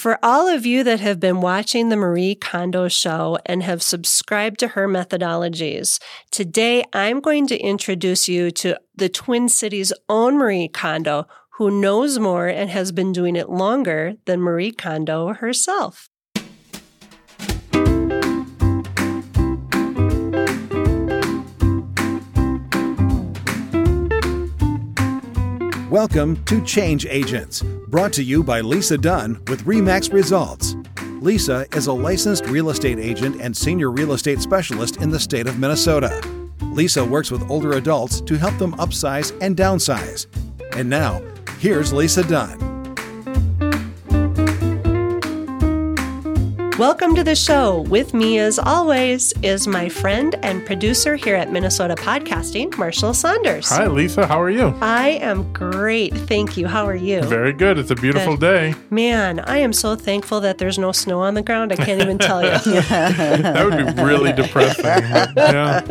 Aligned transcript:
For 0.00 0.18
all 0.22 0.48
of 0.48 0.64
you 0.64 0.82
that 0.84 1.00
have 1.00 1.20
been 1.20 1.42
watching 1.42 1.90
the 1.90 1.96
Marie 1.96 2.34
Kondo 2.34 2.88
show 2.88 3.36
and 3.44 3.62
have 3.62 3.82
subscribed 3.82 4.58
to 4.60 4.68
her 4.68 4.88
methodologies, 4.88 6.00
today 6.30 6.84
I'm 6.94 7.20
going 7.20 7.46
to 7.48 7.58
introduce 7.58 8.26
you 8.26 8.50
to 8.52 8.78
the 8.96 9.10
Twin 9.10 9.50
Cities' 9.50 9.92
own 10.08 10.38
Marie 10.38 10.68
Kondo, 10.68 11.28
who 11.58 11.70
knows 11.70 12.18
more 12.18 12.48
and 12.48 12.70
has 12.70 12.92
been 12.92 13.12
doing 13.12 13.36
it 13.36 13.50
longer 13.50 14.14
than 14.24 14.40
Marie 14.40 14.72
Kondo 14.72 15.34
herself. 15.34 16.08
Welcome 25.90 26.42
to 26.44 26.64
Change 26.64 27.04
Agents, 27.04 27.62
brought 27.90 28.12
to 28.12 28.22
you 28.22 28.44
by 28.44 28.60
Lisa 28.60 28.96
Dunn 28.96 29.42
with 29.48 29.64
REMAX 29.64 30.12
Results. 30.12 30.76
Lisa 31.20 31.66
is 31.74 31.88
a 31.88 31.92
licensed 31.92 32.46
real 32.46 32.70
estate 32.70 33.00
agent 33.00 33.40
and 33.40 33.54
senior 33.54 33.90
real 33.90 34.12
estate 34.12 34.40
specialist 34.40 34.98
in 34.98 35.10
the 35.10 35.18
state 35.18 35.48
of 35.48 35.58
Minnesota. 35.58 36.22
Lisa 36.72 37.04
works 37.04 37.32
with 37.32 37.50
older 37.50 37.72
adults 37.72 38.20
to 38.20 38.38
help 38.38 38.56
them 38.58 38.74
upsize 38.74 39.36
and 39.42 39.56
downsize. 39.56 40.26
And 40.76 40.88
now, 40.88 41.20
here's 41.58 41.92
Lisa 41.92 42.22
Dunn. 42.22 42.79
Welcome 46.80 47.14
to 47.16 47.22
the 47.22 47.36
show. 47.36 47.82
With 47.82 48.14
me, 48.14 48.38
as 48.38 48.58
always, 48.58 49.34
is 49.42 49.66
my 49.66 49.90
friend 49.90 50.34
and 50.42 50.64
producer 50.64 51.14
here 51.14 51.36
at 51.36 51.52
Minnesota 51.52 51.94
Podcasting, 51.94 52.74
Marshall 52.78 53.12
Saunders. 53.12 53.68
Hi, 53.68 53.86
Lisa. 53.86 54.26
How 54.26 54.40
are 54.40 54.48
you? 54.48 54.74
I 54.80 55.10
am 55.20 55.52
great. 55.52 56.16
Thank 56.16 56.56
you. 56.56 56.66
How 56.66 56.86
are 56.86 56.96
you? 56.96 57.20
Very 57.24 57.52
good. 57.52 57.76
It's 57.76 57.90
a 57.90 57.94
beautiful 57.94 58.38
day. 58.38 58.74
Man, 58.88 59.40
I 59.40 59.58
am 59.58 59.74
so 59.74 59.94
thankful 59.94 60.40
that 60.40 60.56
there's 60.56 60.78
no 60.78 60.90
snow 60.90 61.20
on 61.20 61.34
the 61.34 61.42
ground. 61.42 61.70
I 61.70 61.76
can't 61.76 62.00
even 62.00 62.16
tell 62.16 62.42
you. 62.42 62.48
that 62.80 63.62
would 63.62 63.94
be 63.94 64.02
really 64.02 64.32
depressing. 64.32 64.86
yeah, 64.86 65.84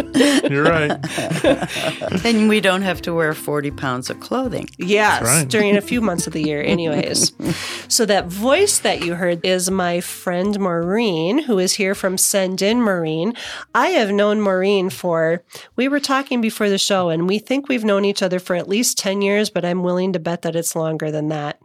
you're 0.49 0.64
right. 0.64 0.97
and 2.25 2.49
we 2.49 2.59
don't 2.61 2.81
have 2.81 2.99
to 3.03 3.14
wear 3.14 3.36
40 3.36 3.69
pounds 3.69 4.09
of 4.09 4.19
clothing. 4.21 4.67
Yes, 4.80 5.21
right. 5.21 5.47
during 5.47 5.77
a 5.77 5.81
few 5.81 6.02
months 6.02 6.25
of 6.25 6.33
the 6.33 6.42
year, 6.42 6.64
anyways. 6.64 7.31
so, 7.88 8.08
that 8.08 8.25
voice 8.25 8.80
that 8.80 9.05
you 9.05 9.14
heard 9.14 9.45
is 9.45 9.69
my 9.69 10.02
friend 10.02 10.59
Maureen, 10.59 10.78
who 10.83 11.59
is 11.59 11.73
here 11.73 11.95
from 11.95 12.17
Send 12.17 12.61
In 12.61 12.81
Maureen. 12.81 13.33
I 13.75 13.89
have 13.89 14.11
known 14.11 14.41
Maureen 14.41 14.89
for, 14.89 15.44
we 15.75 15.88
were 15.88 15.99
talking 15.99 16.41
before 16.41 16.69
the 16.69 16.77
show, 16.77 17.09
and 17.09 17.27
we 17.27 17.39
think 17.39 17.67
we've 17.67 17.83
known 17.86 18.05
each 18.05 18.21
other 18.21 18.39
for 18.39 18.55
at 18.55 18.69
least 18.69 18.97
10 18.97 19.21
years, 19.21 19.49
but 19.49 19.66
I'm 19.66 19.83
willing 19.83 20.13
to 20.13 20.19
bet 20.19 20.41
that 20.44 20.55
it's 20.55 20.75
longer 20.75 21.11
than 21.11 21.30
that. 21.30 21.59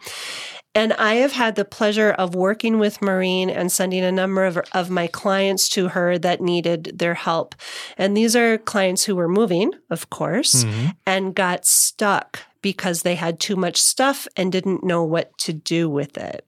And 0.77 0.93
I 0.95 1.15
have 1.15 1.31
had 1.33 1.55
the 1.55 1.65
pleasure 1.65 2.11
of 2.11 2.35
working 2.35 2.81
with 2.81 3.01
Maureen 3.01 3.49
and 3.49 3.71
sending 3.71 4.03
a 4.03 4.11
number 4.11 4.45
of, 4.45 4.59
of 4.73 4.91
my 4.91 5.07
clients 5.07 5.69
to 5.71 5.89
her 5.89 6.19
that 6.19 6.41
needed 6.41 6.99
their 6.99 7.15
help. 7.15 7.55
And 7.97 8.17
these 8.17 8.35
are 8.35 8.59
clients 8.59 9.05
who 9.05 9.15
were 9.15 9.29
moving, 9.29 9.73
of 9.91 10.11
course, 10.11 10.65
Mm-hmm. 10.65 10.87
and 11.07 11.35
got 11.35 11.65
stuck 11.65 12.41
because 12.61 13.03
they 13.03 13.15
had 13.15 13.39
too 13.39 13.55
much 13.55 13.77
stuff 13.77 14.27
and 14.37 14.51
didn't 14.51 14.83
know 14.83 15.05
what 15.05 15.37
to 15.39 15.53
do 15.53 15.89
with 15.89 16.17
it. 16.19 16.45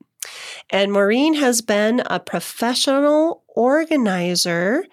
And 0.70 0.92
Maureen 0.92 1.34
has 1.34 1.62
been 1.62 2.02
a 2.06 2.20
professional 2.20 3.42
organizer 3.48 4.84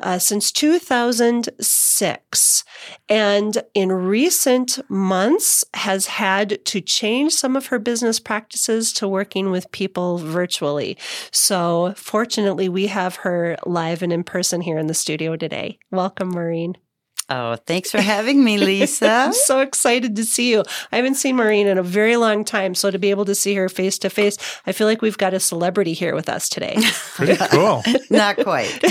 uh, 0.00 0.18
since 0.18 0.52
2006. 0.52 2.64
And 3.08 3.62
in 3.74 3.92
recent 3.92 4.78
months 4.90 5.64
has 5.74 6.06
had 6.06 6.64
to 6.66 6.80
change 6.80 7.32
some 7.32 7.56
of 7.56 7.66
her 7.66 7.78
business 7.78 8.18
practices 8.20 8.92
to 8.94 9.06
working 9.08 9.50
with 9.50 9.72
people 9.72 10.18
virtually. 10.18 10.98
So 11.32 11.94
fortunately, 11.96 12.68
we 12.68 12.86
have 12.88 13.16
her 13.16 13.56
live 13.64 14.02
and 14.02 14.12
in 14.12 14.24
person 14.24 14.60
here 14.60 14.78
in 14.78 14.86
the 14.86 14.94
studio 14.94 15.36
today. 15.36 15.78
Welcome, 15.90 16.28
Maureen. 16.28 16.76
Oh, 17.30 17.54
thanks 17.54 17.90
for 17.92 18.00
having 18.00 18.44
me, 18.44 18.58
Lisa. 18.58 19.08
I'm 19.08 19.32
so 19.32 19.60
excited 19.60 20.16
to 20.16 20.24
see 20.24 20.50
you. 20.50 20.64
I 20.90 20.96
haven't 20.96 21.14
seen 21.14 21.36
Maureen 21.36 21.66
in 21.66 21.78
a 21.78 21.82
very 21.82 22.16
long 22.16 22.44
time. 22.44 22.74
So 22.74 22.90
to 22.90 22.98
be 22.98 23.10
able 23.10 23.24
to 23.26 23.34
see 23.34 23.54
her 23.54 23.68
face 23.68 23.98
to 24.00 24.10
face, 24.10 24.36
I 24.66 24.72
feel 24.72 24.86
like 24.86 25.00
we've 25.00 25.16
got 25.16 25.32
a 25.32 25.40
celebrity 25.40 25.92
here 25.92 26.14
with 26.14 26.28
us 26.28 26.48
today. 26.48 26.76
Pretty 27.14 27.36
cool. 27.46 27.82
Not 28.10 28.36
quite. 28.38 28.84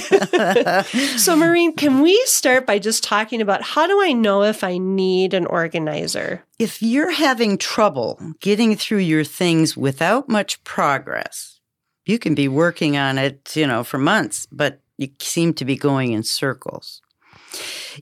so, 1.18 1.36
Maureen, 1.36 1.76
can 1.76 2.02
we 2.02 2.20
start 2.26 2.66
by 2.66 2.80
just 2.80 3.04
talking 3.04 3.42
about 3.42 3.62
how 3.62 3.86
do 3.88 4.02
I 4.02 4.14
know 4.14 4.44
if 4.44 4.64
I 4.64 4.78
need 4.78 5.34
an 5.34 5.46
organizer? 5.46 6.44
if 6.60 6.82
you're 6.82 7.12
having 7.12 7.58
trouble 7.58 8.20
getting 8.42 8.76
through 8.76 8.98
your 8.98 9.24
things 9.24 9.78
without 9.78 10.28
much 10.28 10.62
progress, 10.66 11.62
you 12.06 12.20
can 12.20 12.36
be 12.36 12.50
working 12.50 12.98
on 12.98 13.18
it, 13.18 13.56
you 13.56 13.66
know, 13.66 13.84
for 13.84 13.98
months, 13.98 14.46
but 14.52 14.82
you 14.98 15.10
seem 15.20 15.54
to 15.54 15.64
be 15.64 15.78
going 15.78 16.12
in 16.12 16.22
circles. 16.22 17.02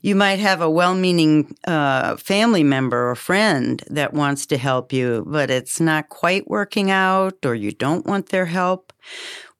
You 0.02 0.14
might 0.14 0.38
have 0.38 0.60
a 0.60 0.70
well 0.70 0.94
meaning 0.94 1.56
uh, 1.66 2.16
family 2.16 2.62
member 2.62 3.10
or 3.10 3.14
friend 3.14 3.82
that 3.88 4.12
wants 4.14 4.46
to 4.46 4.58
help 4.58 4.92
you, 4.92 5.24
but 5.26 5.50
it's 5.50 5.80
not 5.80 6.08
quite 6.08 6.48
working 6.48 6.90
out 6.90 7.44
or 7.44 7.54
you 7.54 7.72
don't 7.72 8.06
want 8.06 8.28
their 8.28 8.46
help. 8.46 8.92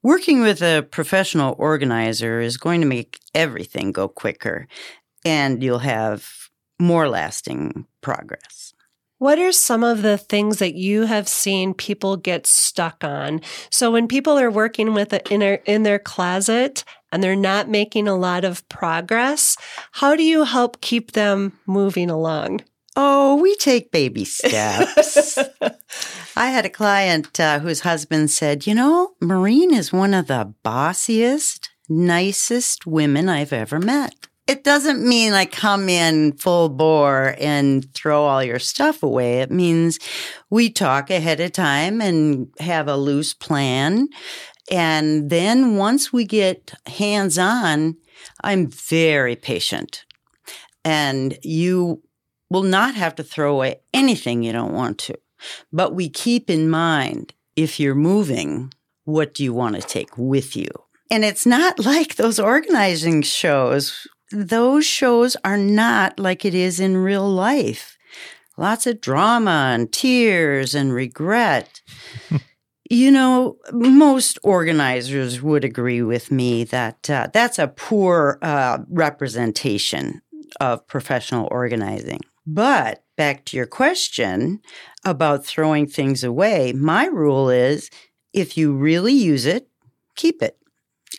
Working 0.03 0.43
with 0.43 0.63
a 0.63 0.87
professional 0.91 1.57
organizer 1.59 2.41
is 2.41 2.57
going 2.57 2.81
to 2.81 2.87
make 2.87 3.19
everything 3.35 3.91
go 3.91 4.07
quicker 4.09 4.69
and 5.25 5.63
you'll 5.63 5.81
have 5.81 6.31
more 6.79 7.09
lasting 7.09 7.87
progress. 8.01 8.75
What 9.19 9.41
are 9.41 9.51
some 9.51 9.83
of 9.83 10.03
the 10.03 10.17
things 10.17 10.61
that 10.61 10.77
you 10.77 11.07
have 11.07 11.27
seen 11.27 11.75
people 11.75 12.17
get 12.17 12.47
stuck 12.47 13.03
on? 13.03 13.41
So 13.69 13.91
when 13.91 14.07
people 14.07 14.39
are 14.39 14.51
working 14.51 14.95
with 14.95 15.13
it 15.13 15.29
in, 15.29 15.41
their, 15.41 15.55
in 15.67 15.83
their 15.83 15.99
closet 15.99 16.85
and 17.13 17.23
they're 17.23 17.37
not 17.37 17.69
making 17.69 18.09
a 18.09 18.17
lot 18.17 18.45
of 18.45 18.69
progress, 18.69 19.57
how 19.93 20.17
do 20.17 20.23
you 20.23 20.45
help 20.45 20.81
keep 20.81 21.13
them 21.13 21.59
moving 21.67 22.11
along? 22.11 22.61
Oh, 23.01 23.37
we 23.37 23.55
take 23.57 23.93
baby 23.93 24.25
steps. 24.25 25.39
I 26.37 26.51
had 26.51 26.67
a 26.67 26.71
client 26.71 27.39
uh, 27.39 27.61
whose 27.61 27.81
husband 27.81 28.31
said, 28.31 28.67
You 28.67 28.75
know, 28.75 29.13
Maureen 29.21 29.73
is 29.73 29.93
one 29.93 30.15
of 30.15 30.27
the 30.27 30.53
bossiest, 30.65 31.69
nicest 31.89 32.87
women 32.87 33.29
I've 33.29 33.53
ever 33.53 33.79
met. 33.79 34.29
It 34.49 34.65
doesn't 34.65 35.07
mean 35.07 35.35
I 35.35 35.45
come 35.45 35.91
in 35.91 36.33
full 36.39 36.71
bore 36.71 37.37
and 37.39 37.93
throw 37.95 38.25
all 38.25 38.43
your 38.43 38.59
stuff 38.59 39.03
away. 39.03 39.43
It 39.43 39.51
means 39.51 39.99
we 40.49 40.71
talk 40.71 41.11
ahead 41.11 41.39
of 41.39 41.53
time 41.53 42.01
and 42.01 42.49
have 42.59 42.89
a 42.89 42.97
loose 42.97 43.35
plan. 43.35 44.09
And 44.71 45.31
then 45.31 45.77
once 45.77 46.13
we 46.13 46.25
get 46.25 46.75
hands 46.87 47.39
on, 47.39 47.97
I'm 48.43 48.67
very 48.67 49.37
patient. 49.37 50.05
And 50.85 51.39
you 51.43 52.03
will 52.51 52.63
not 52.63 52.95
have 52.95 53.15
to 53.17 53.25
throw 53.25 53.55
away 53.55 53.81
anything 53.93 54.43
you 54.43 54.53
don't 54.53 54.73
want 54.73 54.99
to. 54.99 55.15
But 55.73 55.95
we 55.95 56.09
keep 56.09 56.51
in 56.51 56.69
mind 56.69 57.35
if 57.57 57.79
you're 57.79 57.95
moving, 57.95 58.73
what 59.05 59.35
do 59.35 59.45
you 59.45 59.53
want 59.53 59.77
to 59.77 59.83
take 59.83 60.17
with 60.17 60.57
you? 60.57 60.69
And 61.11 61.25
it's 61.25 61.47
not 61.47 61.79
like 61.85 62.17
those 62.17 62.39
organizing 62.39 63.23
shows. 63.23 64.07
Those 64.31 64.85
shows 64.85 65.37
are 65.45 65.57
not 65.57 66.19
like 66.19 66.45
it 66.45 66.55
is 66.55 66.81
in 66.81 66.97
real 66.97 67.29
life. 67.29 67.97
Lots 68.57 68.87
of 68.87 69.01
drama 69.01 69.71
and 69.73 69.91
tears 69.93 70.75
and 70.75 70.93
regret. 70.93 71.81
you 72.91 73.11
know, 73.11 73.57
most 73.73 74.39
organizers 74.43 75.43
would 75.43 75.65
agree 75.65 76.03
with 76.03 76.31
me 76.31 76.65
that 76.65 77.11
uh, 77.11 77.29
that's 77.33 77.59
a 77.59 77.69
poor 77.69 78.39
uh, 78.43 78.79
representation 78.89 80.23
of 80.61 80.87
professional 80.87 81.49
organizing. 81.51 82.21
But 82.47 83.05
back 83.17 83.45
to 83.47 83.57
your 83.57 83.67
question 83.67 84.61
about 85.05 85.45
throwing 85.45 85.87
things 85.87 86.25
away, 86.25 86.73
my 86.73 87.07
rule 87.07 87.51
is 87.51 87.91
if 88.33 88.57
you 88.57 88.73
really 88.75 89.13
use 89.13 89.45
it, 89.45 89.69
keep 90.17 90.43
it. 90.43 90.57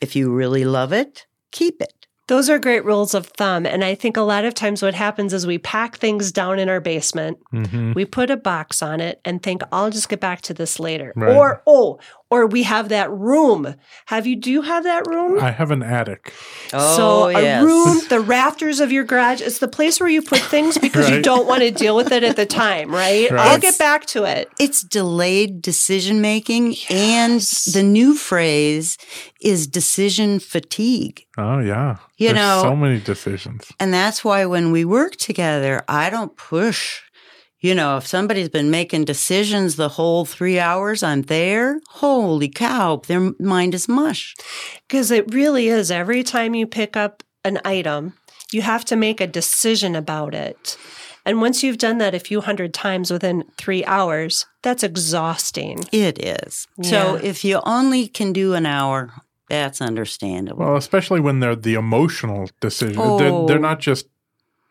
If 0.02 0.16
you 0.16 0.34
really 0.34 0.66
love 0.66 0.92
it, 0.92 1.28
keep 1.52 1.82
it. 1.82 1.99
Those 2.30 2.48
are 2.48 2.60
great 2.60 2.86
rules 2.86 3.16
of 3.16 3.26
thumb. 3.26 3.66
And 3.66 3.84
I 3.84 3.96
think 3.96 4.16
a 4.16 4.22
lot 4.22 4.46
of 4.46 4.54
times 4.54 4.84
what 4.84 4.94
happens 4.94 5.34
is 5.34 5.48
we 5.48 5.58
pack 5.58 5.98
things 5.98 6.32
down 6.32 6.60
in 6.60 6.70
our 6.70 6.80
basement, 6.80 7.40
hmm 7.52 7.94
we 7.94 8.06
put 8.06 8.30
a 8.30 8.38
box 8.38 8.84
on 8.84 9.02
it 9.02 9.20
and 9.26 9.42
think, 9.42 9.64
I'll 9.72 9.90
just 9.90 10.10
get 10.10 10.20
back 10.20 10.42
to 10.42 10.54
this 10.54 10.80
later. 10.80 11.12
Right. 11.16 11.36
Or, 11.36 11.64
oh, 11.66 12.00
or 12.30 12.46
we 12.48 12.64
have 12.64 12.90
that 12.90 13.10
room. 13.12 13.74
Have 14.06 14.28
you, 14.28 14.36
do 14.36 14.52
you 14.52 14.62
have 14.62 14.84
that 14.84 15.08
room? 15.08 15.40
I 15.40 15.52
have 15.52 15.72
an 15.72 15.82
attic. 15.84 16.34
so 16.70 16.78
Oh, 16.80 17.26
a 17.28 17.42
yes. 17.42 17.64
room, 17.64 18.02
the 18.10 18.20
rafters 18.20 18.80
of 18.80 18.92
your 18.92 19.04
garage, 19.04 19.42
it's 19.42 19.60
the 19.60 19.68
place 19.68 20.00
where 20.00 20.10
you 20.10 20.22
put 20.22 20.40
things 20.40 20.78
because 20.78 21.10
you 21.10 21.22
don't 21.22 21.48
want 21.48 21.64
to 21.64 21.72
deal 21.72 21.96
with 21.96 22.12
it 22.12 22.24
at 22.24 22.36
the 22.36 22.46
time, 22.46 22.92
right? 22.92 23.30
Right. 23.32 23.40
I'll 23.40 23.58
It's- 23.58 23.62
get 23.62 23.80
back 23.80 24.06
to 24.08 24.26
it. 24.26 24.50
It's 24.60 24.84
delayed 24.84 25.62
decision 25.62 26.22
making, 26.22 26.76
and 26.90 27.42
the 27.74 27.84
new 27.84 28.14
phrase 28.16 28.98
is 29.42 29.68
decision 29.68 30.40
fatigue. 30.40 31.26
Oh 31.38 31.60
yeah. 31.60 31.98
You 32.18 32.28
There's 32.28 32.36
know- 32.38 32.62
so 32.64 32.76
many 32.76 33.00
decisions. 33.00 33.72
And 33.80 33.94
that's 33.94 34.24
why 34.24 34.46
when 34.46 34.72
we 34.72 34.86
work 34.86 35.16
together, 35.16 35.84
I 35.88 36.10
don't 36.10 36.36
push 36.36 37.02
You 37.62 37.76
know, 37.76 37.98
if 37.98 38.08
somebody's 38.08 38.50
been 38.50 38.72
making 38.72 39.04
decisions 39.06 39.76
the 39.76 39.90
whole 39.90 40.24
three 40.24 40.60
hours 40.60 41.04
I'm 41.04 41.24
there, 41.24 41.82
holy 41.90 42.48
cow, 42.48 43.02
their 43.08 43.34
mind 43.38 43.74
is 43.74 43.90
mush. 43.90 44.34
Because 44.88 45.12
it 45.12 45.34
really 45.34 45.68
is. 45.68 45.92
Every 45.92 46.24
time 46.24 46.56
you 46.56 46.66
pick 46.66 46.96
up 46.96 47.22
an 47.44 47.60
item, 47.66 48.14
you 48.54 48.62
have 48.62 48.86
to 48.86 48.96
make 48.96 49.20
a 49.20 49.28
decision 49.28 49.96
about 49.96 50.34
it. 50.34 50.78
And 51.26 51.42
once 51.42 51.62
you've 51.62 51.78
done 51.78 51.98
that 51.98 52.16
a 52.16 52.20
few 52.20 52.40
hundred 52.42 52.74
times 52.74 53.12
within 53.12 53.44
three 53.58 53.84
hours, 53.84 54.46
that's 54.64 54.84
exhausting. 54.84 55.84
It 55.92 56.18
is. 56.26 56.66
So 56.82 57.16
if 57.22 57.44
you 57.44 57.60
only 57.66 58.08
can 58.08 58.32
do 58.32 58.54
an 58.54 58.66
hour, 58.66 59.12
that's 59.50 59.82
understandable. 59.82 60.66
Well, 60.66 60.78
especially 60.78 61.20
when 61.20 61.40
they're 61.42 61.58
the 61.58 61.74
emotional 61.74 62.50
decision. 62.62 62.96
Oh. 62.98 63.20
They're, 63.20 63.48
they're 63.48 63.58
oh. 63.58 63.70
not 63.70 63.80
just, 63.80 64.08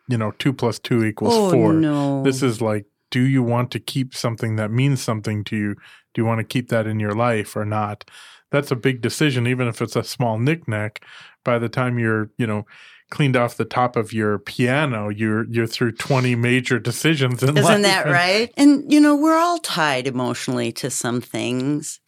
you 0.08 0.18
know, 0.18 0.32
two 0.32 0.52
plus 0.52 0.78
two 0.78 1.04
equals 1.04 1.34
oh, 1.34 1.50
four. 1.50 1.72
no. 1.72 2.22
This 2.22 2.42
is 2.42 2.60
like, 2.60 2.86
do 3.10 3.22
you 3.22 3.42
want 3.42 3.70
to 3.72 3.80
keep 3.80 4.14
something 4.14 4.56
that 4.56 4.70
means 4.70 5.00
something 5.00 5.44
to 5.44 5.56
you? 5.56 5.74
Do 6.14 6.22
you 6.22 6.24
want 6.24 6.38
to 6.38 6.44
keep 6.44 6.68
that 6.68 6.86
in 6.86 7.00
your 7.00 7.12
life 7.12 7.56
or 7.56 7.64
not? 7.64 8.04
That's 8.50 8.70
a 8.70 8.76
big 8.76 9.00
decision, 9.00 9.46
even 9.46 9.68
if 9.68 9.82
it's 9.82 9.96
a 9.96 10.04
small 10.04 10.38
knickknack. 10.38 11.04
By 11.44 11.58
the 11.58 11.68
time 11.68 11.98
you're, 11.98 12.30
you 12.38 12.46
know, 12.46 12.66
cleaned 13.10 13.36
off 13.36 13.56
the 13.56 13.64
top 13.64 13.96
of 13.96 14.12
your 14.12 14.38
piano, 14.38 15.08
you're 15.08 15.44
you're 15.50 15.66
through 15.66 15.92
twenty 15.92 16.34
major 16.34 16.78
decisions 16.78 17.42
in 17.42 17.54
life. 17.54 17.64
Isn't 17.64 17.82
that 17.82 18.06
right? 18.10 18.52
And, 18.56 18.90
you 18.90 19.00
know, 19.00 19.16
we're 19.16 19.38
all 19.38 19.58
tied 19.58 20.06
emotionally 20.06 20.72
to 20.72 20.90
some 20.90 21.20
things. 21.20 22.00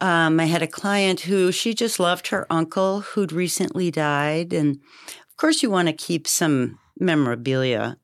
Um, 0.00 0.38
I 0.38 0.44
had 0.44 0.62
a 0.62 0.68
client 0.68 1.20
who 1.20 1.50
she 1.50 1.74
just 1.74 1.98
loved 1.98 2.28
her 2.28 2.46
uncle 2.50 3.00
who'd 3.00 3.32
recently 3.32 3.90
died. 3.90 4.52
And 4.52 4.76
of 4.76 5.36
course, 5.36 5.62
you 5.62 5.70
want 5.70 5.88
to 5.88 5.94
keep 5.94 6.28
some 6.28 6.78
memorabilia. 7.00 7.98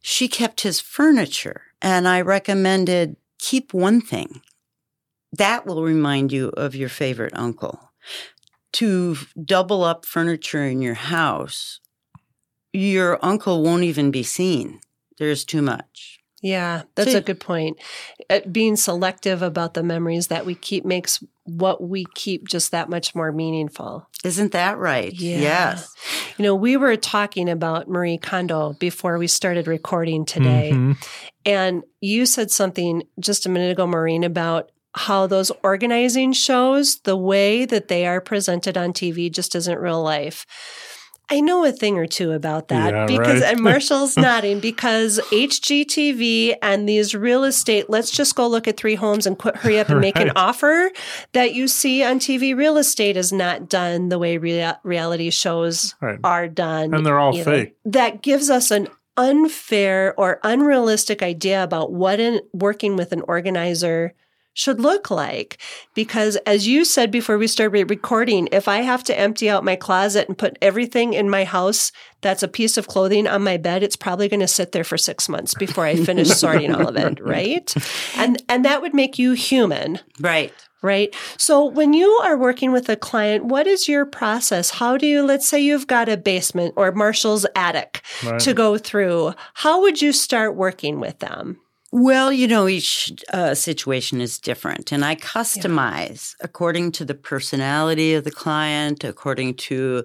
She 0.00 0.28
kept 0.28 0.62
his 0.62 0.80
furniture, 0.80 1.62
and 1.80 2.06
I 2.06 2.20
recommended 2.20 3.16
keep 3.38 3.72
one 3.72 4.00
thing. 4.00 4.42
That 5.32 5.66
will 5.66 5.82
remind 5.82 6.32
you 6.32 6.48
of 6.56 6.74
your 6.74 6.88
favorite 6.88 7.32
uncle. 7.34 7.92
To 8.74 9.16
double 9.42 9.84
up 9.84 10.04
furniture 10.04 10.64
in 10.64 10.82
your 10.82 10.94
house, 10.94 11.80
your 12.72 13.24
uncle 13.24 13.62
won't 13.62 13.84
even 13.84 14.10
be 14.10 14.22
seen. 14.22 14.80
There's 15.18 15.44
too 15.44 15.62
much. 15.62 16.20
Yeah, 16.42 16.82
that's 16.94 17.14
a 17.14 17.20
good 17.22 17.40
point. 17.40 17.78
Being 18.52 18.76
selective 18.76 19.40
about 19.42 19.74
the 19.74 19.82
memories 19.82 20.26
that 20.26 20.44
we 20.44 20.54
keep 20.54 20.84
makes 20.84 21.22
what 21.44 21.82
we 21.82 22.06
keep 22.14 22.48
just 22.48 22.70
that 22.70 22.88
much 22.88 23.14
more 23.14 23.30
meaningful. 23.32 24.08
Isn't 24.24 24.52
that 24.52 24.78
right? 24.78 25.12
Yeah. 25.12 25.38
Yes. 25.38 25.94
You 26.38 26.42
know, 26.42 26.54
we 26.54 26.76
were 26.76 26.96
talking 26.96 27.48
about 27.48 27.88
Marie 27.88 28.18
Kondo 28.18 28.74
before 28.74 29.18
we 29.18 29.26
started 29.26 29.66
recording 29.66 30.24
today. 30.24 30.70
Mhm. 30.72 30.96
And 31.44 31.82
you 32.00 32.24
said 32.26 32.50
something 32.50 33.02
just 33.20 33.44
a 33.44 33.50
minute 33.50 33.70
ago, 33.70 33.86
Maureen, 33.86 34.24
about 34.24 34.70
how 34.96 35.26
those 35.26 35.50
organizing 35.62 36.32
shows, 36.32 37.00
the 37.00 37.16
way 37.16 37.64
that 37.64 37.88
they 37.88 38.06
are 38.06 38.20
presented 38.20 38.78
on 38.78 38.92
TV 38.92 39.28
just 39.28 39.54
isn't 39.54 39.78
real 39.78 40.02
life. 40.02 40.46
I 41.30 41.40
know 41.40 41.64
a 41.64 41.72
thing 41.72 41.96
or 41.98 42.06
two 42.06 42.32
about 42.32 42.68
that 42.68 42.92
Yeah, 42.92 43.06
because, 43.06 43.40
right. 43.40 43.52
and 43.54 43.60
Marshall's 43.62 44.16
nodding 44.16 44.60
because 44.60 45.18
HGTV 45.32 46.56
and 46.62 46.88
these 46.88 47.14
real 47.14 47.44
estate, 47.44 47.88
let's 47.88 48.10
just 48.10 48.34
go 48.34 48.46
look 48.46 48.68
at 48.68 48.76
three 48.76 48.94
homes 48.94 49.26
and 49.26 49.38
quit, 49.38 49.56
hurry 49.56 49.78
up 49.78 49.88
and 49.88 50.00
make 50.00 50.18
an 50.18 50.32
offer 50.36 50.90
that 51.32 51.54
you 51.54 51.66
see 51.68 52.02
on 52.04 52.18
TV. 52.18 52.56
Real 52.56 52.76
estate 52.76 53.16
is 53.16 53.32
not 53.32 53.68
done 53.68 54.08
the 54.10 54.18
way 54.18 54.36
rea- 54.38 54.74
reality 54.82 55.30
shows 55.30 55.94
Right. 56.00 56.18
are 56.22 56.48
done. 56.48 56.92
And 56.94 57.06
they're 57.06 57.18
all 57.18 57.34
either. 57.34 57.44
fake. 57.44 57.76
That 57.86 58.22
gives 58.22 58.50
us 58.50 58.70
an 58.70 58.88
unfair 59.16 60.12
or 60.18 60.40
unrealistic 60.42 61.22
idea 61.22 61.62
about 61.62 61.92
what 61.92 62.18
in 62.20 62.40
working 62.52 62.96
with 62.96 63.12
an 63.12 63.22
organizer 63.28 64.12
should 64.54 64.80
look 64.80 65.10
like. 65.10 65.58
Because 65.94 66.36
as 66.46 66.66
you 66.66 66.84
said 66.84 67.10
before 67.10 67.36
we 67.36 67.46
started 67.46 67.90
recording, 67.90 68.48
if 68.52 68.66
I 68.68 68.78
have 68.78 69.04
to 69.04 69.18
empty 69.18 69.50
out 69.50 69.64
my 69.64 69.76
closet 69.76 70.28
and 70.28 70.38
put 70.38 70.56
everything 70.62 71.12
in 71.12 71.28
my 71.28 71.44
house 71.44 71.92
that's 72.22 72.42
a 72.42 72.48
piece 72.48 72.78
of 72.78 72.88
clothing 72.88 73.26
on 73.26 73.42
my 73.44 73.58
bed, 73.58 73.82
it's 73.82 73.96
probably 73.96 74.28
going 74.28 74.40
to 74.40 74.48
sit 74.48 74.72
there 74.72 74.84
for 74.84 74.96
six 74.96 75.28
months 75.28 75.52
before 75.54 75.84
I 75.84 75.96
finish 75.96 76.28
sorting 76.40 76.74
all 76.74 76.88
of 76.88 76.96
it, 76.96 77.20
right? 77.20 77.74
And 78.16 78.42
and 78.48 78.64
that 78.64 78.80
would 78.80 78.94
make 78.94 79.18
you 79.18 79.32
human 79.32 80.00
Right. 80.20 80.54
right? 80.82 81.14
So 81.38 81.64
when 81.64 81.92
you 81.92 82.08
are 82.22 82.36
working 82.38 82.72
with 82.72 82.88
a 82.88 82.96
client, 82.96 83.44
what 83.46 83.66
is 83.66 83.88
your 83.88 84.06
process? 84.06 84.70
How 84.70 84.96
do 84.96 85.06
you, 85.06 85.22
let's 85.24 85.48
say 85.48 85.60
you've 85.60 85.86
got 85.86 86.08
a 86.08 86.16
basement 86.16 86.74
or 86.76 86.92
Marshall's 86.92 87.44
attic 87.56 88.02
Right. 88.24 88.40
to 88.40 88.54
go 88.54 88.78
through, 88.78 89.34
how 89.54 89.80
would 89.82 90.00
you 90.00 90.12
start 90.12 90.54
working 90.56 91.00
with 91.00 91.18
them? 91.18 91.58
Well, 91.96 92.32
you 92.32 92.48
know, 92.48 92.66
each 92.66 93.12
uh, 93.32 93.54
situation 93.54 94.20
is 94.20 94.40
different, 94.40 94.90
and 94.90 95.04
I 95.04 95.14
customize 95.14 96.34
according 96.40 96.90
to 96.92 97.04
the 97.04 97.14
personality 97.14 98.14
of 98.14 98.24
the 98.24 98.32
client, 98.32 99.04
according 99.04 99.54
to, 99.68 100.04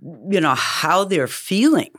you 0.00 0.40
know, 0.40 0.54
how 0.54 1.04
they're 1.04 1.26
feeling 1.26 1.90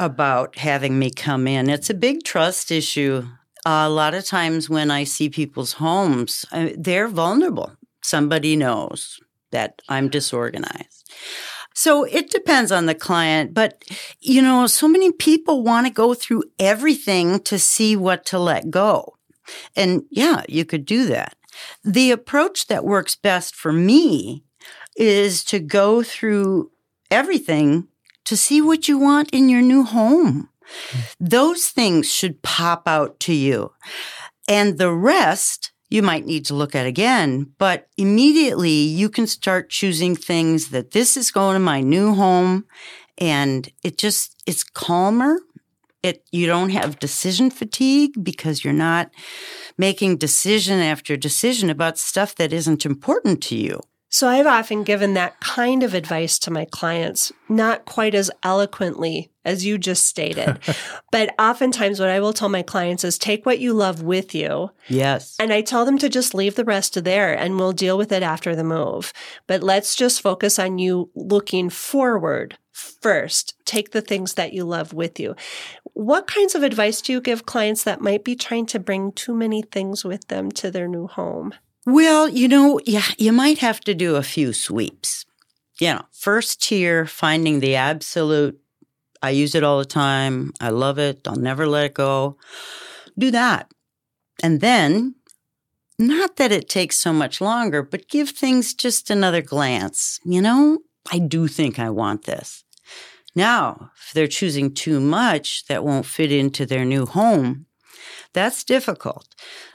about 0.00 0.58
having 0.58 0.98
me 0.98 1.12
come 1.12 1.46
in. 1.46 1.70
It's 1.70 1.90
a 1.90 1.94
big 1.94 2.24
trust 2.24 2.72
issue. 2.72 3.24
a 3.64 3.88
lot 3.88 4.14
of 4.14 4.24
times 4.24 4.68
when 4.68 4.90
I 4.90 5.04
see 5.04 5.28
people's 5.28 5.74
homes, 5.74 6.44
uh, 6.50 6.70
they're 6.76 7.06
vulnerable. 7.06 7.76
Somebody 8.02 8.56
knows 8.56 9.20
that 9.52 9.80
I'm 9.88 10.08
disorganized. 10.08 11.08
So 11.74 12.04
it 12.04 12.30
depends 12.30 12.72
on 12.72 12.86
the 12.86 12.94
client, 12.94 13.54
but 13.54 13.84
you 14.20 14.42
know, 14.42 14.66
so 14.66 14.88
many 14.88 15.12
people 15.12 15.62
want 15.62 15.86
to 15.86 15.92
go 15.92 16.14
through 16.14 16.44
everything 16.58 17.40
to 17.40 17.58
see 17.58 17.96
what 17.96 18.26
to 18.26 18.38
let 18.38 18.70
go. 18.70 19.16
And 19.76 20.04
yeah, 20.10 20.42
you 20.48 20.64
could 20.64 20.84
do 20.84 21.06
that. 21.06 21.36
The 21.84 22.10
approach 22.10 22.66
that 22.66 22.84
works 22.84 23.16
best 23.16 23.54
for 23.54 23.72
me 23.72 24.44
is 24.96 25.44
to 25.44 25.58
go 25.58 26.02
through 26.02 26.70
everything 27.10 27.88
to 28.24 28.36
see 28.36 28.60
what 28.60 28.88
you 28.88 28.98
want 28.98 29.30
in 29.30 29.48
your 29.48 29.62
new 29.62 29.84
home. 29.84 30.48
Hmm. 30.62 31.00
Those 31.18 31.66
things 31.66 32.12
should 32.12 32.42
pop 32.42 32.86
out 32.86 33.18
to 33.20 33.34
you. 33.34 33.72
And 34.48 34.78
the 34.78 34.92
rest 34.92 35.72
you 35.90 36.02
might 36.02 36.24
need 36.24 36.44
to 36.46 36.54
look 36.54 36.74
at 36.74 36.86
again, 36.86 37.52
but 37.58 37.88
immediately 37.96 38.70
you 38.70 39.08
can 39.08 39.26
start 39.26 39.68
choosing 39.68 40.14
things 40.14 40.68
that 40.68 40.92
this 40.92 41.16
is 41.16 41.32
going 41.32 41.54
to 41.54 41.60
my 41.60 41.80
new 41.80 42.14
home 42.14 42.64
and 43.18 43.70
it 43.82 43.98
just 43.98 44.42
it's 44.46 44.62
calmer. 44.62 45.38
It 46.02 46.24
you 46.30 46.46
don't 46.46 46.70
have 46.70 46.98
decision 46.98 47.50
fatigue 47.50 48.12
because 48.22 48.64
you're 48.64 48.72
not 48.72 49.10
making 49.76 50.16
decision 50.16 50.78
after 50.78 51.16
decision 51.16 51.68
about 51.68 51.98
stuff 51.98 52.34
that 52.36 52.52
isn't 52.52 52.86
important 52.86 53.42
to 53.44 53.56
you. 53.56 53.80
So 54.12 54.26
I've 54.26 54.46
often 54.46 54.82
given 54.82 55.14
that 55.14 55.38
kind 55.38 55.84
of 55.84 55.94
advice 55.94 56.36
to 56.40 56.50
my 56.50 56.64
clients, 56.64 57.32
not 57.48 57.84
quite 57.84 58.12
as 58.12 58.28
eloquently 58.42 59.30
as 59.44 59.64
you 59.64 59.78
just 59.78 60.04
stated. 60.04 60.58
but 61.12 61.32
oftentimes, 61.38 62.00
what 62.00 62.08
I 62.08 62.18
will 62.18 62.32
tell 62.32 62.48
my 62.48 62.62
clients 62.62 63.04
is 63.04 63.16
take 63.16 63.46
what 63.46 63.60
you 63.60 63.72
love 63.72 64.02
with 64.02 64.34
you. 64.34 64.72
Yes. 64.88 65.36
And 65.38 65.52
I 65.52 65.60
tell 65.62 65.84
them 65.84 65.96
to 65.98 66.08
just 66.08 66.34
leave 66.34 66.56
the 66.56 66.64
rest 66.64 67.02
there 67.04 67.38
and 67.38 67.56
we'll 67.56 67.72
deal 67.72 67.96
with 67.96 68.10
it 68.10 68.24
after 68.24 68.56
the 68.56 68.64
move. 68.64 69.12
But 69.46 69.62
let's 69.62 69.94
just 69.94 70.20
focus 70.20 70.58
on 70.58 70.78
you 70.78 71.10
looking 71.14 71.70
forward 71.70 72.58
first. 72.72 73.54
Take 73.64 73.92
the 73.92 74.00
things 74.00 74.34
that 74.34 74.52
you 74.52 74.64
love 74.64 74.92
with 74.92 75.20
you. 75.20 75.36
What 75.84 76.26
kinds 76.26 76.56
of 76.56 76.64
advice 76.64 77.00
do 77.00 77.12
you 77.12 77.20
give 77.20 77.46
clients 77.46 77.84
that 77.84 78.00
might 78.00 78.24
be 78.24 78.34
trying 78.34 78.66
to 78.66 78.80
bring 78.80 79.12
too 79.12 79.34
many 79.34 79.62
things 79.62 80.04
with 80.04 80.26
them 80.26 80.50
to 80.52 80.72
their 80.72 80.88
new 80.88 81.06
home? 81.06 81.54
Well, 81.86 82.28
you 82.28 82.48
know, 82.48 82.80
yeah, 82.84 83.06
you 83.18 83.32
might 83.32 83.58
have 83.58 83.80
to 83.80 83.94
do 83.94 84.16
a 84.16 84.22
few 84.22 84.52
sweeps. 84.52 85.24
You 85.78 85.94
know, 85.94 86.02
first 86.12 86.62
tier, 86.62 87.06
finding 87.06 87.60
the 87.60 87.74
absolute, 87.76 88.60
I 89.22 89.30
use 89.30 89.54
it 89.54 89.64
all 89.64 89.78
the 89.78 89.86
time. 89.86 90.52
I 90.60 90.70
love 90.70 90.98
it. 90.98 91.26
I'll 91.26 91.36
never 91.36 91.66
let 91.66 91.86
it 91.86 91.94
go. 91.94 92.36
Do 93.18 93.30
that. 93.30 93.72
And 94.42 94.60
then, 94.60 95.14
not 95.98 96.36
that 96.36 96.52
it 96.52 96.68
takes 96.68 96.98
so 96.98 97.12
much 97.12 97.40
longer, 97.40 97.82
but 97.82 98.08
give 98.08 98.30
things 98.30 98.74
just 98.74 99.10
another 99.10 99.42
glance. 99.42 100.18
You 100.24 100.42
know, 100.42 100.78
I 101.10 101.18
do 101.18 101.48
think 101.48 101.78
I 101.78 101.90
want 101.90 102.24
this. 102.24 102.64
Now, 103.34 103.90
if 103.96 104.12
they're 104.12 104.26
choosing 104.26 104.74
too 104.74 105.00
much 105.00 105.66
that 105.66 105.84
won't 105.84 106.06
fit 106.06 106.32
into 106.32 106.66
their 106.66 106.84
new 106.84 107.06
home, 107.06 107.66
that's 108.32 108.64
difficult. 108.64 109.26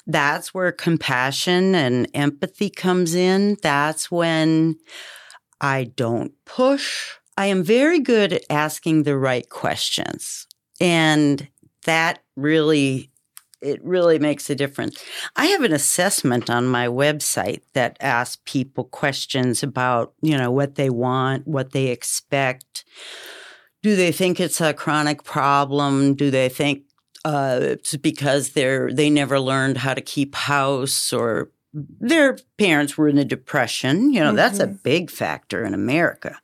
That's 0.08 0.54
where 0.54 0.72
compassion 0.72 1.76
and 1.76 2.08
empathy 2.14 2.70
comes 2.70 3.16
in. 3.16 3.58
That's 3.62 4.10
when 4.10 4.78
I 5.60 5.86
don't 5.96 6.34
push. 6.46 7.12
I 7.38 7.48
am 7.48 7.64
very 7.64 8.00
good 8.00 8.34
at 8.34 8.44
asking 8.50 9.04
the 9.04 9.18
right 9.18 9.50
questions. 9.50 10.48
And 10.80 11.48
that 11.84 12.20
really 12.36 13.12
it 13.62 13.84
really 13.84 14.20
makes 14.20 14.50
a 14.50 14.56
difference. 14.56 15.04
I 15.36 15.48
have 15.48 15.64
an 15.64 15.74
assessment 15.74 16.52
on 16.52 16.68
my 16.68 16.88
website 16.88 17.62
that 17.74 17.98
asks 18.00 18.42
people 18.46 18.84
questions 18.84 19.64
about, 19.64 20.14
you 20.22 20.38
know, 20.38 20.52
what 20.52 20.76
they 20.76 20.90
want, 20.90 21.48
what 21.48 21.72
they 21.72 21.88
expect. 21.88 22.86
Do 23.82 23.96
they 23.96 24.12
think 24.12 24.40
it's 24.40 24.62
a 24.62 24.74
chronic 24.74 25.24
problem? 25.24 26.14
Do 26.14 26.30
they 26.30 26.48
think 26.48 26.85
uh, 27.26 27.60
it's 27.62 27.98
because 27.98 28.52
they're 28.52 28.92
they 28.92 29.10
never 29.10 29.40
learned 29.40 29.78
how 29.78 29.94
to 29.94 30.02
keep 30.02 30.36
house 30.36 31.12
or 31.12 31.50
their 31.74 32.38
parents 32.58 32.98
were 32.98 33.10
in 33.10 33.18
a 33.18 33.26
depression. 33.26 34.14
You 34.14 34.22
know, 34.22 34.28
mm-hmm. 34.28 34.38
that's 34.38 34.60
a 34.60 34.68
mm-hmm. 34.68 34.78
big 34.84 35.12
factor 35.12 35.66
in 35.66 35.74
America. 35.74 36.40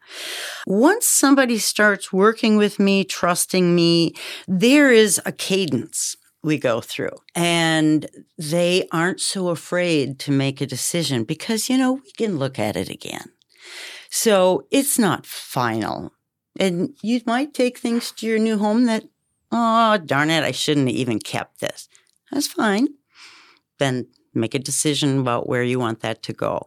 Once 0.68 1.06
somebody 1.06 1.58
starts 1.58 2.12
working 2.12 2.58
with 2.58 2.80
me, 2.80 3.06
trusting 3.06 3.74
me, 3.74 4.14
there 4.48 4.92
is 4.92 5.22
a 5.26 5.32
cadence 5.32 6.18
we 6.44 6.58
go 6.58 6.82
through. 6.82 7.16
And 7.36 8.08
they 8.38 8.88
aren't 8.92 9.22
so 9.22 9.50
afraid 9.50 10.20
to 10.20 10.32
make 10.32 10.60
a 10.60 10.66
decision 10.66 11.24
because, 11.24 11.70
you 11.70 11.78
know, 11.78 11.94
we 11.94 12.12
can 12.18 12.38
look 12.38 12.60
at 12.60 12.76
it 12.76 12.90
again. 12.90 13.32
So 14.10 14.66
it's 14.72 14.98
not 14.98 15.26
final. 15.26 16.12
And 16.60 16.98
you 17.02 17.22
might 17.26 17.54
take 17.54 17.78
things 17.78 18.12
to 18.14 18.28
your 18.28 18.40
new 18.40 18.58
home 18.58 18.86
that, 18.86 19.06
oh, 19.52 19.98
darn 19.98 20.30
it, 20.30 20.44
I 20.44 20.52
shouldn't 20.52 20.88
have 20.88 20.96
even 20.96 21.20
kept 21.20 21.60
this. 21.60 21.88
That's 22.32 22.48
fine. 22.48 22.88
Then 23.80 24.08
make 24.34 24.56
a 24.56 24.60
decision 24.60 25.20
about 25.20 25.48
where 25.50 25.64
you 25.64 25.80
want 25.80 26.00
that 26.02 26.24
to 26.24 26.34
go. 26.34 26.66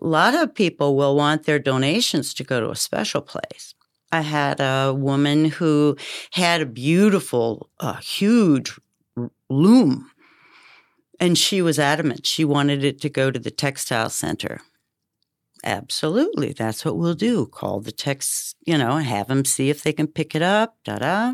A 0.00 0.06
lot 0.06 0.34
of 0.34 0.54
people 0.54 0.96
will 0.96 1.14
want 1.16 1.44
their 1.44 1.58
donations 1.58 2.34
to 2.34 2.44
go 2.44 2.60
to 2.60 2.70
a 2.70 2.76
special 2.76 3.20
place. 3.20 3.74
I 4.10 4.20
had 4.20 4.60
a 4.60 4.94
woman 4.94 5.46
who 5.46 5.96
had 6.32 6.60
a 6.60 6.66
beautiful, 6.66 7.70
uh, 7.80 7.94
huge 7.94 8.78
loom, 9.50 10.10
and 11.18 11.36
she 11.38 11.62
was 11.62 11.78
adamant 11.78 12.26
she 12.26 12.44
wanted 12.44 12.84
it 12.84 13.00
to 13.00 13.08
go 13.08 13.30
to 13.30 13.38
the 13.38 13.50
textile 13.50 14.10
center. 14.10 14.60
Absolutely, 15.64 16.52
that's 16.52 16.84
what 16.84 16.96
we'll 16.96 17.14
do. 17.14 17.46
Call 17.46 17.80
the 17.80 17.92
text, 17.92 18.54
you 18.66 18.76
know, 18.76 18.98
have 18.98 19.28
them 19.28 19.44
see 19.44 19.70
if 19.70 19.82
they 19.82 19.92
can 19.92 20.06
pick 20.06 20.34
it 20.34 20.42
up. 20.42 20.76
Da 20.84 20.98
da. 20.98 21.32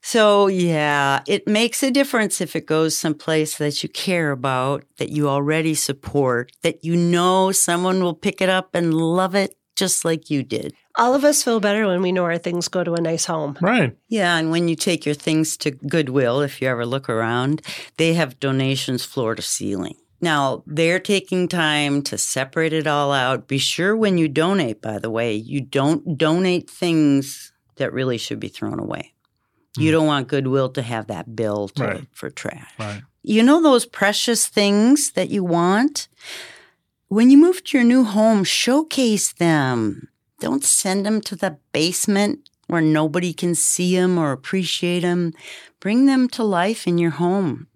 So, 0.00 0.46
yeah, 0.46 1.22
it 1.26 1.46
makes 1.46 1.82
a 1.82 1.90
difference 1.90 2.40
if 2.40 2.54
it 2.56 2.66
goes 2.66 2.96
someplace 2.96 3.58
that 3.58 3.82
you 3.82 3.88
care 3.88 4.30
about, 4.30 4.84
that 4.98 5.10
you 5.10 5.28
already 5.28 5.74
support, 5.74 6.52
that 6.62 6.84
you 6.84 6.96
know 6.96 7.52
someone 7.52 8.02
will 8.02 8.14
pick 8.14 8.40
it 8.40 8.48
up 8.48 8.74
and 8.74 8.94
love 8.94 9.34
it 9.34 9.54
just 9.78 10.04
like 10.04 10.28
you 10.28 10.42
did. 10.42 10.74
All 10.96 11.14
of 11.14 11.24
us 11.24 11.42
feel 11.42 11.60
better 11.60 11.86
when 11.86 12.02
we 12.02 12.10
know 12.10 12.24
our 12.24 12.38
things 12.38 12.68
go 12.68 12.82
to 12.82 12.94
a 12.94 13.00
nice 13.00 13.26
home. 13.26 13.56
Right. 13.60 13.96
Yeah. 14.08 14.36
And 14.36 14.50
when 14.50 14.66
you 14.66 14.74
take 14.74 15.06
your 15.06 15.14
things 15.14 15.56
to 15.58 15.70
Goodwill, 15.70 16.40
if 16.40 16.60
you 16.60 16.68
ever 16.68 16.84
look 16.84 17.08
around, 17.08 17.62
they 17.96 18.14
have 18.14 18.40
donations 18.40 19.04
floor 19.04 19.36
to 19.36 19.42
ceiling. 19.42 19.94
Now, 20.20 20.64
they're 20.66 20.98
taking 20.98 21.46
time 21.46 22.02
to 22.02 22.18
separate 22.18 22.72
it 22.72 22.88
all 22.88 23.12
out. 23.12 23.46
Be 23.46 23.58
sure 23.58 23.96
when 23.96 24.18
you 24.18 24.28
donate, 24.28 24.82
by 24.82 24.98
the 24.98 25.10
way, 25.10 25.34
you 25.34 25.60
don't 25.60 26.18
donate 26.18 26.68
things 26.68 27.52
that 27.76 27.92
really 27.92 28.18
should 28.18 28.40
be 28.40 28.48
thrown 28.48 28.80
away. 28.80 29.12
You 29.78 29.90
mm. 29.90 29.92
don't 29.92 30.06
want 30.06 30.28
Goodwill 30.28 30.70
to 30.70 30.82
have 30.82 31.06
that 31.06 31.34
bill 31.36 31.68
to, 31.68 31.84
right. 31.84 32.04
for 32.12 32.30
trash. 32.30 32.70
Right. 32.78 33.02
You 33.22 33.42
know 33.42 33.62
those 33.62 33.86
precious 33.86 34.46
things 34.46 35.12
that 35.12 35.30
you 35.30 35.44
want? 35.44 36.08
When 37.08 37.30
you 37.30 37.38
move 37.38 37.64
to 37.64 37.78
your 37.78 37.86
new 37.86 38.04
home, 38.04 38.44
showcase 38.44 39.32
them. 39.32 40.08
Don't 40.40 40.64
send 40.64 41.06
them 41.06 41.20
to 41.22 41.36
the 41.36 41.58
basement 41.72 42.48
where 42.66 42.82
nobody 42.82 43.32
can 43.32 43.54
see 43.54 43.96
them 43.96 44.18
or 44.18 44.32
appreciate 44.32 45.00
them. 45.00 45.32
Bring 45.80 46.06
them 46.06 46.28
to 46.28 46.44
life 46.44 46.86
in 46.86 46.98
your 46.98 47.12
home. 47.12 47.66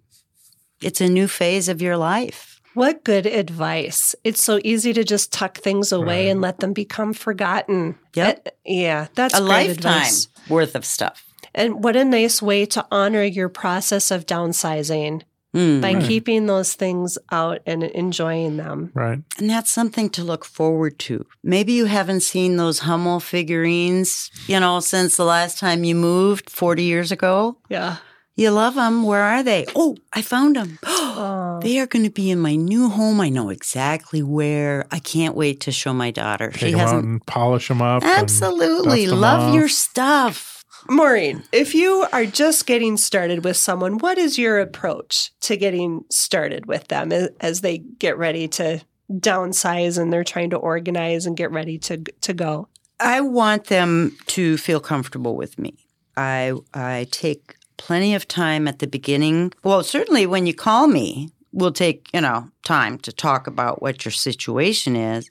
It's 0.81 1.01
a 1.01 1.09
new 1.09 1.27
phase 1.27 1.69
of 1.69 1.81
your 1.81 1.97
life. 1.97 2.61
What 2.73 3.03
good 3.03 3.25
advice. 3.25 4.15
It's 4.23 4.43
so 4.43 4.59
easy 4.63 4.93
to 4.93 5.03
just 5.03 5.31
tuck 5.31 5.57
things 5.57 5.91
away 5.91 6.25
right. 6.25 6.31
and 6.31 6.41
let 6.41 6.59
them 6.59 6.73
become 6.73 7.13
forgotten. 7.13 7.97
Yep. 8.15 8.47
It, 8.47 8.57
yeah, 8.65 9.07
that's 9.13 9.35
a 9.35 9.41
lifetime 9.41 9.71
advice. 9.71 10.27
worth 10.49 10.75
of 10.75 10.83
stuff. 10.85 11.32
And 11.53 11.83
what 11.83 11.95
a 11.95 12.05
nice 12.05 12.41
way 12.41 12.65
to 12.67 12.85
honor 12.91 13.23
your 13.23 13.49
process 13.49 14.11
of 14.11 14.25
downsizing 14.25 15.21
mm, 15.53 15.81
by 15.81 15.93
right. 15.93 16.03
keeping 16.03 16.45
those 16.45 16.73
things 16.73 17.17
out 17.31 17.61
and 17.65 17.83
enjoying 17.83 18.57
them. 18.57 18.91
Right. 18.93 19.19
And 19.37 19.49
that's 19.49 19.71
something 19.71 20.09
to 20.11 20.23
look 20.23 20.45
forward 20.45 20.99
to. 20.99 21.25
Maybe 21.43 21.73
you 21.73 21.85
haven't 21.85 22.21
seen 22.21 22.57
those 22.57 22.79
Hummel 22.79 23.19
figurines, 23.19 24.31
you 24.47 24.59
know, 24.59 24.79
since 24.79 25.17
the 25.17 25.25
last 25.25 25.59
time 25.59 25.83
you 25.83 25.95
moved 25.95 26.49
40 26.49 26.83
years 26.83 27.11
ago. 27.11 27.57
Yeah. 27.69 27.97
You 28.35 28.49
love 28.49 28.73
them. 28.73 29.03
Where 29.03 29.21
are 29.21 29.43
they? 29.43 29.65
Oh, 29.75 29.95
I 30.11 30.21
found 30.21 30.55
them. 30.55 30.79
Oh. 31.15 31.59
They 31.61 31.77
are 31.77 31.85
going 31.85 32.05
to 32.05 32.09
be 32.09 32.31
in 32.31 32.39
my 32.39 32.55
new 32.55 32.89
home. 32.89 33.21
I 33.21 33.29
know 33.29 33.49
exactly 33.49 34.23
where. 34.23 34.87
I 34.89 34.97
can't 34.97 35.35
wait 35.35 35.59
to 35.61 35.71
show 35.71 35.93
my 35.93 36.09
daughter. 36.09 36.49
Take 36.49 36.59
she 36.59 36.71
hasn't 36.71 37.27
polish 37.27 37.67
them 37.67 37.83
up. 37.83 38.01
Absolutely, 38.03 39.05
love 39.05 39.49
off. 39.49 39.53
your 39.53 39.69
stuff. 39.69 40.52
Maureen, 40.89 41.43
if 41.51 41.73
you 41.73 42.05
are 42.11 42.25
just 42.25 42.65
getting 42.65 42.97
started 42.97 43.43
with 43.43 43.57
someone, 43.57 43.97
what 43.97 44.17
is 44.17 44.37
your 44.37 44.59
approach 44.59 45.31
to 45.41 45.55
getting 45.57 46.03
started 46.09 46.65
with 46.65 46.87
them 46.87 47.11
as 47.39 47.61
they 47.61 47.77
get 47.77 48.17
ready 48.17 48.47
to 48.49 48.81
downsize 49.11 49.97
and 49.97 50.11
they're 50.11 50.23
trying 50.23 50.49
to 50.49 50.57
organize 50.57 51.25
and 51.25 51.37
get 51.37 51.51
ready 51.51 51.77
to 51.79 51.97
to 52.21 52.33
go? 52.33 52.67
I 52.99 53.21
want 53.21 53.65
them 53.65 54.17
to 54.27 54.57
feel 54.57 54.79
comfortable 54.79 55.35
with 55.35 55.57
me. 55.59 55.85
I 56.15 56.53
I 56.73 57.07
take 57.11 57.55
plenty 57.77 58.13
of 58.15 58.27
time 58.27 58.67
at 58.67 58.79
the 58.79 58.87
beginning. 58.87 59.53
Well, 59.63 59.83
certainly 59.83 60.25
when 60.25 60.45
you 60.45 60.53
call 60.53 60.87
me, 60.87 61.29
we'll 61.51 61.71
take, 61.71 62.09
you 62.13 62.21
know, 62.21 62.49
time 62.63 62.97
to 62.99 63.11
talk 63.11 63.47
about 63.47 63.81
what 63.81 64.05
your 64.05 64.11
situation 64.11 64.95
is. 64.95 65.29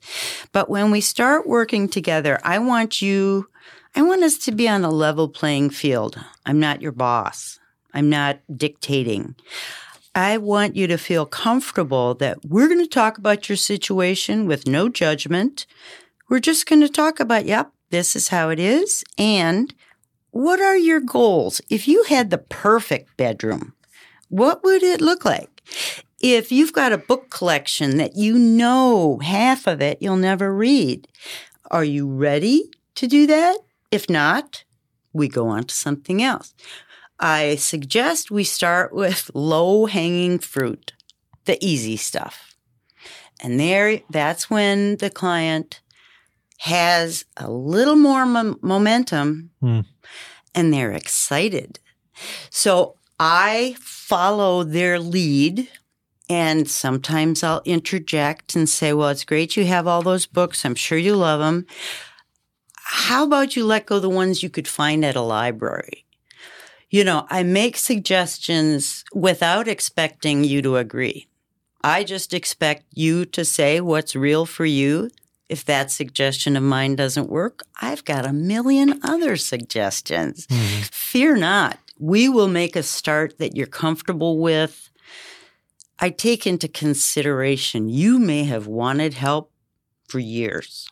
But 0.53 0.69
when 0.71 0.91
we 0.91 1.01
start 1.01 1.47
working 1.47 1.89
together, 1.89 2.39
I 2.43 2.59
want 2.59 3.03
you 3.03 3.49
I 3.95 4.01
want 4.01 4.23
us 4.23 4.39
to 4.39 4.53
be 4.53 4.67
on 4.69 4.85
a 4.85 4.91
level 4.91 5.29
playing 5.29 5.71
field. 5.71 6.19
I'm 6.47 6.59
not 6.59 6.81
your 6.81 6.93
boss. 6.93 7.59
I'm 7.93 8.09
not 8.09 8.41
dictating. 8.57 9.35
I 10.15 10.39
want 10.39 10.77
you 10.77 10.87
to 10.87 10.97
feel 10.97 11.27
comfortable 11.27 12.15
that 12.15 12.43
we're 12.43 12.69
going 12.69 12.81
to 12.81 12.87
talk 12.87 13.19
about 13.19 13.51
your 13.51 13.57
situation 13.57 14.47
with 14.47 14.67
no 14.67 14.89
judgment. 14.89 15.67
We're 16.31 16.41
just 16.41 16.67
going 16.67 16.81
to 16.81 16.89
talk 16.89 17.21
about, 17.21 17.45
yep, 17.45 17.71
this 17.91 18.17
is 18.17 18.29
how 18.29 18.49
it 18.49 18.59
is. 18.59 19.05
And 19.19 19.75
what 20.31 20.61
are 20.61 20.77
your 20.77 21.01
goals? 21.01 21.61
If 21.69 21.87
you 21.87 22.05
had 22.05 22.31
the 22.31 22.39
perfect 22.39 23.15
bedroom, 23.19 23.75
what 24.31 24.65
would 24.65 24.83
it 24.83 25.03
look 25.03 25.27
like? 25.27 25.63
If 26.19 26.51
you've 26.51 26.73
got 26.73 26.93
a 26.93 26.99
book 26.99 27.29
collection 27.29 27.99
that 27.99 28.17
you 28.17 28.39
know 28.39 29.19
half 29.19 29.67
of 29.67 29.83
it 29.83 29.99
you'll 30.01 30.17
never 30.17 30.55
read, 30.55 31.09
are 31.71 31.85
you 31.85 32.09
ready 32.09 32.71
to 32.95 33.07
do 33.07 33.27
that? 33.27 33.59
If 33.93 34.09
not, 34.09 34.65
we 35.13 35.29
go 35.29 35.49
on 35.49 35.65
to 35.65 35.75
something 35.75 36.23
else. 36.23 36.55
I 37.21 37.57
suggest 37.57 38.31
we 38.31 38.43
start 38.43 38.93
with 38.93 39.31
low 39.35 39.87
hanging 39.87 40.39
fruit, 40.41 40.95
the 41.45 41.63
easy 41.65 41.97
stuff. 41.97 42.57
And 43.41 43.61
there, 43.61 44.01
that's 44.09 44.49
when 44.49 44.97
the 44.97 45.11
client 45.11 45.81
has 46.61 47.25
a 47.37 47.51
little 47.51 47.97
more 47.97 48.25
mo- 48.25 48.59
momentum 48.63 49.51
mm. 49.63 49.85
and 50.55 50.73
they're 50.73 50.93
excited. 50.93 51.81
So 52.51 52.97
I 53.19 53.77
follow 53.81 54.63
their 54.63 54.99
lead 54.99 55.69
and 56.31 56.71
sometimes 56.71 57.43
I'll 57.43 57.63
interject 57.65 58.55
and 58.55 58.69
say, 58.69 58.93
well, 58.93 59.09
it's 59.09 59.25
great 59.25 59.57
you 59.57 59.67
have 59.67 59.89
all 59.89 60.03
those 60.03 60.25
books. 60.25 60.65
I'm 60.65 60.77
sure 60.77 60.97
you 60.97 61.17
love 61.17 61.41
them 61.41 61.67
how 62.95 63.25
about 63.25 63.57
you 63.57 63.65
let 63.65 63.87
go 63.87 63.99
the 63.99 64.11
ones 64.11 64.43
you 64.43 64.51
could 64.51 64.69
find 64.69 65.03
at 65.03 65.17
a 65.17 65.23
library? 65.23 66.05
You 66.91 67.05
know, 67.05 67.27
I 67.31 67.43
make 67.43 67.79
suggestions 67.79 69.03
without 69.15 69.67
expecting 69.67 70.45
you 70.45 70.61
to 70.61 70.77
agree. 70.77 71.27
I 71.83 72.05
just 72.05 72.35
expect 72.35 72.85
you 72.93 73.25
to 73.25 73.47
say 73.47 73.81
what's 73.81 74.15
real 74.15 74.45
for 74.45 74.67
you. 74.67 75.11
If 75.49 75.65
that 75.65 75.91
suggestion 75.91 76.55
of 76.55 76.65
mine 76.65 76.95
doesn't 76.95 77.31
work, 77.31 77.63
I've 77.81 78.05
got 78.05 78.27
a 78.27 78.33
million 78.33 79.01
other 79.03 79.37
suggestions. 79.37 80.47
Mm-hmm. 80.49 80.83
Fear 80.93 81.37
not. 81.37 81.79
We 81.99 82.29
will 82.29 82.49
make 82.49 82.77
a 82.77 82.83
start 82.83 83.39
that 83.39 83.57
you're 83.57 83.67
comfortable 83.67 84.39
with. 84.39 84.91
I 85.99 86.11
take 86.11 86.47
into 86.47 86.69
consideration 86.69 87.89
you 87.89 88.19
may 88.19 88.45
have 88.45 88.67
wanted 88.67 89.15
help 89.15 89.51
for 90.07 90.19
years. 90.19 90.92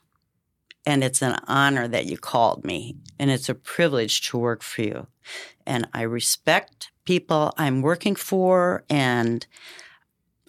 And 0.87 1.05
it's 1.05 1.23
an 1.23 1.39
honor 1.47 1.87
that 1.89 2.07
you 2.07 2.17
called 2.17 2.65
me, 2.65 2.97
and 3.19 3.31
it's 3.31 3.49
a 3.49 3.55
privilege 3.55 4.29
to 4.29 4.39
work 4.39 4.63
for 4.63 4.83
you. 4.83 5.07
And 5.67 5.87
I 5.93 6.03
respect 6.03 6.91
people 7.05 7.53
I'm 7.59 7.83
working 7.83 8.15
for, 8.15 8.85
and 8.89 9.47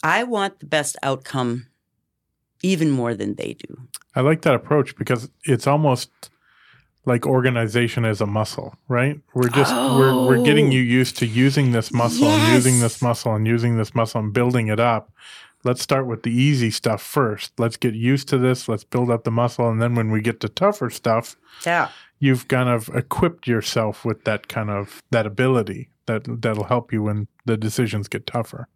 I 0.04 0.24
want 0.24 0.60
the 0.60 0.66
best 0.66 0.96
outcome 1.04 1.68
even 2.64 2.92
more 2.92 3.14
than 3.14 3.36
they 3.36 3.54
do. 3.54 3.78
I 4.16 4.22
like 4.22 4.42
that 4.44 4.56
approach 4.56 4.96
because 4.96 5.30
it's 5.44 5.68
almost 5.68 6.10
like 7.06 7.26
organization 7.26 8.06
as 8.06 8.22
a 8.22 8.26
muscle, 8.26 8.76
right? 8.88 9.20
We're 9.34 9.50
just 9.50 9.74
oh, 9.74 9.98
we're 9.98 10.28
we're 10.28 10.46
getting 10.46 10.68
oh. 10.68 10.72
you 10.72 10.82
used 10.82 11.18
to 11.18 11.26
using 11.26 11.72
this 11.72 11.92
muscle 11.92 12.28
yes. 12.28 12.46
and 12.46 12.54
using 12.54 12.80
this 12.80 13.02
muscle 13.02 13.34
and 13.34 13.48
using 13.48 13.78
this 13.78 13.96
muscle 13.96 14.22
and 14.22 14.32
building 14.32 14.68
it 14.68 14.80
up 14.80 15.12
let's 15.64 15.82
start 15.82 16.08
with 16.08 16.24
the 16.24 16.32
easy 16.32 16.72
stuff 16.72 17.02
first. 17.02 17.52
Let's 17.60 17.78
get 17.78 17.94
used 17.94 18.28
to 18.30 18.38
this. 18.38 18.68
Let's 18.68 18.84
build 18.84 19.10
up 19.10 19.24
the 19.24 19.32
muscle. 19.32 19.70
And 19.70 19.82
then 19.82 19.96
when 19.96 20.12
we 20.12 20.22
get 20.22 20.40
to 20.42 20.50
tougher 20.50 20.90
stuff, 20.90 21.36
yeah. 21.66 21.90
you've 22.20 22.48
kind 22.48 22.70
of 22.70 22.90
equipped 22.94 23.48
yourself 23.48 24.04
with 24.06 24.24
that 24.26 24.48
kind 24.48 24.70
of 24.70 25.02
that 25.12 25.26
ability, 25.26 25.90
that 26.06 26.24
that'll 26.42 26.66
help 26.66 26.92
you 26.94 27.04
when 27.04 27.28
the 27.46 27.58
decisions 27.58 28.08
get 28.08 28.26
tougher. 28.28 28.68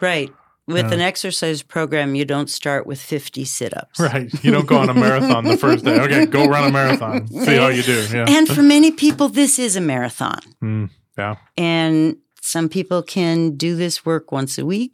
Right. 0.00 0.32
With 0.66 0.86
Yeah. 0.86 0.94
an 0.94 1.00
exercise 1.00 1.62
program, 1.62 2.14
you 2.14 2.24
don't 2.24 2.48
start 2.48 2.86
with 2.86 2.98
50 3.00 3.44
sit 3.44 3.76
ups. 3.76 4.00
Right. 4.00 4.32
You 4.42 4.50
don't 4.50 4.66
go 4.66 4.78
on 4.78 4.88
a 4.88 4.94
marathon 4.94 5.44
the 5.44 5.58
first 5.58 5.84
day. 5.84 6.00
Okay, 6.00 6.24
go 6.24 6.46
run 6.46 6.68
a 6.68 6.72
marathon. 6.72 7.28
See 7.28 7.56
how 7.56 7.68
you 7.68 7.82
do. 7.82 8.06
Yeah. 8.14 8.24
And 8.28 8.48
for 8.48 8.62
many 8.62 8.90
people, 8.90 9.28
this 9.28 9.58
is 9.58 9.76
a 9.76 9.80
marathon. 9.82 10.40
Mm, 10.62 10.88
yeah. 11.18 11.36
And 11.58 12.16
some 12.40 12.68
people 12.70 13.02
can 13.02 13.56
do 13.56 13.76
this 13.76 14.06
work 14.06 14.32
once 14.32 14.56
a 14.58 14.64
week, 14.64 14.93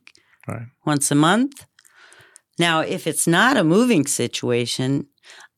Right. 0.50 0.66
once 0.86 1.10
a 1.10 1.14
month. 1.14 1.66
Now, 2.58 2.80
if 2.80 3.06
it's 3.06 3.26
not 3.26 3.56
a 3.56 3.64
moving 3.64 4.06
situation, 4.06 5.06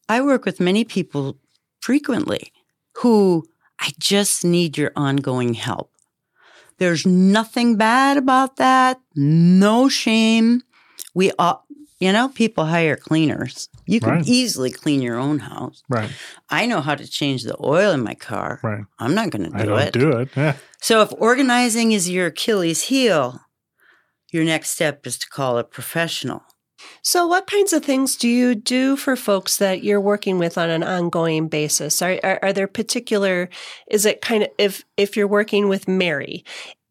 I 0.09 0.21
work 0.21 0.45
with 0.45 0.61
many 0.61 0.85
people 0.85 1.39
frequently 1.81 2.53
who 2.99 3.45
I 3.81 3.91
just 3.99 4.45
need 4.45 4.79
your 4.79 4.93
ongoing 4.95 5.55
help. 5.55 5.91
There's 6.79 7.07
nothing 7.07 7.77
bad 7.77 8.17
about 8.17 8.57
that, 8.57 9.01
no 9.15 9.89
shame. 9.89 10.63
We 11.15 11.33
all, 11.39 11.65
you 11.99 12.13
know, 12.13 12.29
people 12.29 12.65
hire 12.67 12.97
cleaners. 12.97 13.69
You 13.87 14.01
can 14.01 14.11
Right. 14.11 14.27
easily 14.29 14.71
clean 14.71 15.03
your 15.03 15.19
own 15.19 15.41
house. 15.41 15.83
Right. 15.89 16.11
I 16.51 16.67
know 16.67 16.81
how 16.81 16.95
to 16.95 17.07
change 17.07 17.43
the 17.45 17.57
oil 17.63 17.93
in 17.93 18.03
my 18.03 18.15
car. 18.15 18.61
Right. 18.63 18.85
I'm 18.99 19.15
not 19.15 19.31
going 19.31 19.45
to 19.45 19.51
do 19.51 19.57
I 19.59 19.65
don't 19.65 19.81
it. 19.81 19.93
do 19.93 20.11
it. 20.19 20.29
Yeah. 20.37 20.57
So 20.81 21.01
if 21.03 21.13
organizing 21.19 21.93
is 21.93 22.11
your 22.11 22.27
Achilles 22.27 22.83
heel, 22.83 23.41
your 24.33 24.45
next 24.45 24.71
step 24.71 25.07
is 25.07 25.19
to 25.19 25.29
call 25.29 25.59
a 25.59 25.65
professional. 25.65 26.43
So, 27.03 27.27
what 27.27 27.47
kinds 27.47 27.73
of 27.73 27.85
things 27.85 28.17
do 28.17 28.29
you 28.29 28.55
do 28.55 28.97
for 28.97 29.15
folks 29.15 29.59
that 29.59 29.85
you're 29.85 30.01
working 30.01 30.39
with 30.39 30.59
on 30.59 30.71
an 30.71 30.83
ongoing 30.83 31.49
basis? 31.49 32.03
Are, 32.03 32.19
are, 32.25 32.39
are 32.43 32.53
there 32.53 32.67
particular? 32.67 33.49
Is 33.89 34.05
it 34.07 34.21
kind 34.21 34.45
of 34.45 34.49
if 34.59 34.85
if 34.97 35.17
you're 35.17 35.29
working 35.29 35.69
with 35.69 35.87
Mary? 35.87 36.45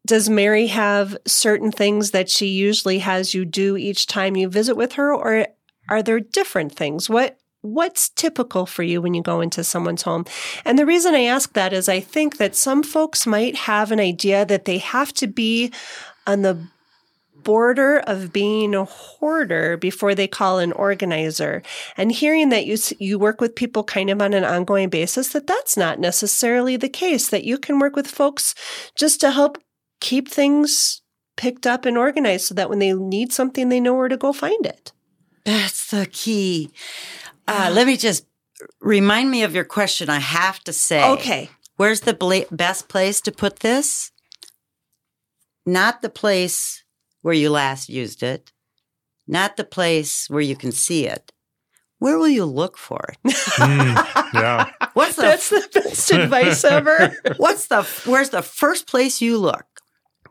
Does 0.06 0.28
Mary 0.28 0.66
have 0.66 1.16
certain 1.26 1.70
things 1.70 2.10
that 2.10 2.28
she 2.28 2.46
usually 2.46 2.98
has 3.00 3.34
you 3.34 3.44
do 3.44 3.76
each 3.76 4.06
time 4.06 4.36
you 4.36 4.48
visit 4.48 4.76
with 4.76 4.94
her, 4.94 5.14
or 5.14 5.46
are 5.88 6.02
there 6.02 6.20
different 6.20 6.72
things? 6.72 7.10
What 7.10 7.38
what's 7.60 8.08
typical 8.08 8.66
for 8.66 8.82
you 8.82 9.00
when 9.00 9.14
you 9.14 9.22
go 9.22 9.40
into 9.40 9.62
someone's 9.62 10.02
home? 10.02 10.24
And 10.64 10.78
the 10.78 10.86
reason 10.86 11.14
I 11.14 11.24
ask 11.24 11.52
that 11.52 11.72
is 11.72 11.88
I 11.88 12.00
think 12.00 12.38
that 12.38 12.56
some 12.56 12.82
folks 12.82 13.26
might 13.26 13.54
have 13.56 13.92
an 13.92 14.00
idea 14.00 14.44
that 14.44 14.64
they 14.64 14.78
have 14.78 15.12
to 15.14 15.26
be 15.26 15.72
on 16.26 16.42
the 16.42 16.66
border 17.34 17.98
of 18.00 18.32
being 18.32 18.74
a 18.74 18.84
hoarder 18.84 19.76
before 19.76 20.14
they 20.14 20.28
call 20.28 20.58
an 20.58 20.72
organizer 20.72 21.62
and 21.96 22.12
hearing 22.12 22.50
that 22.50 22.66
you 22.66 22.76
you 22.98 23.18
work 23.18 23.40
with 23.40 23.56
people 23.56 23.82
kind 23.82 24.10
of 24.10 24.22
on 24.22 24.32
an 24.32 24.44
ongoing 24.44 24.88
basis 24.88 25.32
that 25.32 25.46
that's 25.46 25.76
not 25.76 25.98
necessarily 25.98 26.76
the 26.76 26.88
case 26.88 27.28
that 27.28 27.44
you 27.44 27.58
can 27.58 27.78
work 27.78 27.96
with 27.96 28.06
folks 28.06 28.54
just 28.94 29.20
to 29.20 29.30
help 29.30 29.58
keep 30.00 30.28
things 30.28 31.02
picked 31.36 31.66
up 31.66 31.84
and 31.84 31.98
organized 31.98 32.46
so 32.46 32.54
that 32.54 32.68
when 32.68 32.78
they 32.78 32.92
need 32.92 33.32
something 33.32 33.68
they 33.68 33.80
know 33.80 33.94
where 33.94 34.08
to 34.08 34.16
go 34.16 34.32
find 34.32 34.64
it 34.64 34.92
That's 35.44 35.90
the 35.90 36.06
key. 36.06 36.70
Uh, 37.48 37.70
let 37.72 37.88
me 37.88 37.96
just 37.96 38.24
remind 38.80 39.28
me 39.28 39.42
of 39.42 39.56
your 39.56 39.64
question. 39.64 40.08
I 40.08 40.20
have 40.20 40.60
to 40.64 40.72
say, 40.72 41.04
okay 41.04 41.50
where's 41.76 42.02
the 42.02 42.14
bla- 42.14 42.46
best 42.50 42.88
place 42.88 43.20
to 43.20 43.32
put 43.32 43.60
this? 43.60 44.12
Not 45.66 46.02
the 46.02 46.10
place 46.10 46.81
where 47.22 47.34
you 47.34 47.50
last 47.50 47.88
used 47.88 48.22
it, 48.22 48.52
not 49.26 49.56
the 49.56 49.64
place 49.64 50.28
where 50.28 50.40
you 50.42 50.54
can 50.56 50.72
see 50.72 51.06
it. 51.06 51.32
Where 51.98 52.18
will 52.18 52.28
you 52.28 52.44
look 52.44 52.76
for 52.76 53.00
it? 53.08 53.34
Mm, 53.56 54.34
yeah. 54.34 54.70
What's 54.94 55.16
the 55.16 55.22
that's 55.22 55.48
the 55.48 55.68
best 55.72 56.10
advice 56.10 56.64
ever 56.64 57.16
what's 57.38 57.68
the 57.68 57.82
where's 58.04 58.28
the 58.30 58.42
first 58.42 58.86
place 58.86 59.22
you 59.22 59.38
look? 59.38 59.64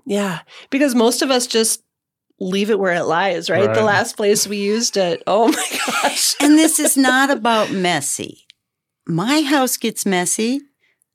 yeah 0.06 0.40
because 0.70 0.94
most 0.94 1.22
of 1.22 1.32
us 1.32 1.48
just 1.48 1.84
leave 2.40 2.70
it 2.70 2.80
where 2.80 2.94
it 2.94 3.04
lies 3.04 3.50
right, 3.50 3.74
the 3.74 3.84
last 3.84 4.18
place 4.18 4.46
we 4.48 4.58
used 4.58 4.98
it 4.98 5.22
oh 5.28 5.48
my 5.48 5.68
gosh 6.04 6.36
And 6.42 6.58
this 6.58 6.80
is 6.80 6.96
not 6.98 7.30
about 7.32 7.72
messy. 7.72 8.46
My 9.08 9.42
house 9.42 9.78
gets 9.78 10.06
messy 10.06 10.62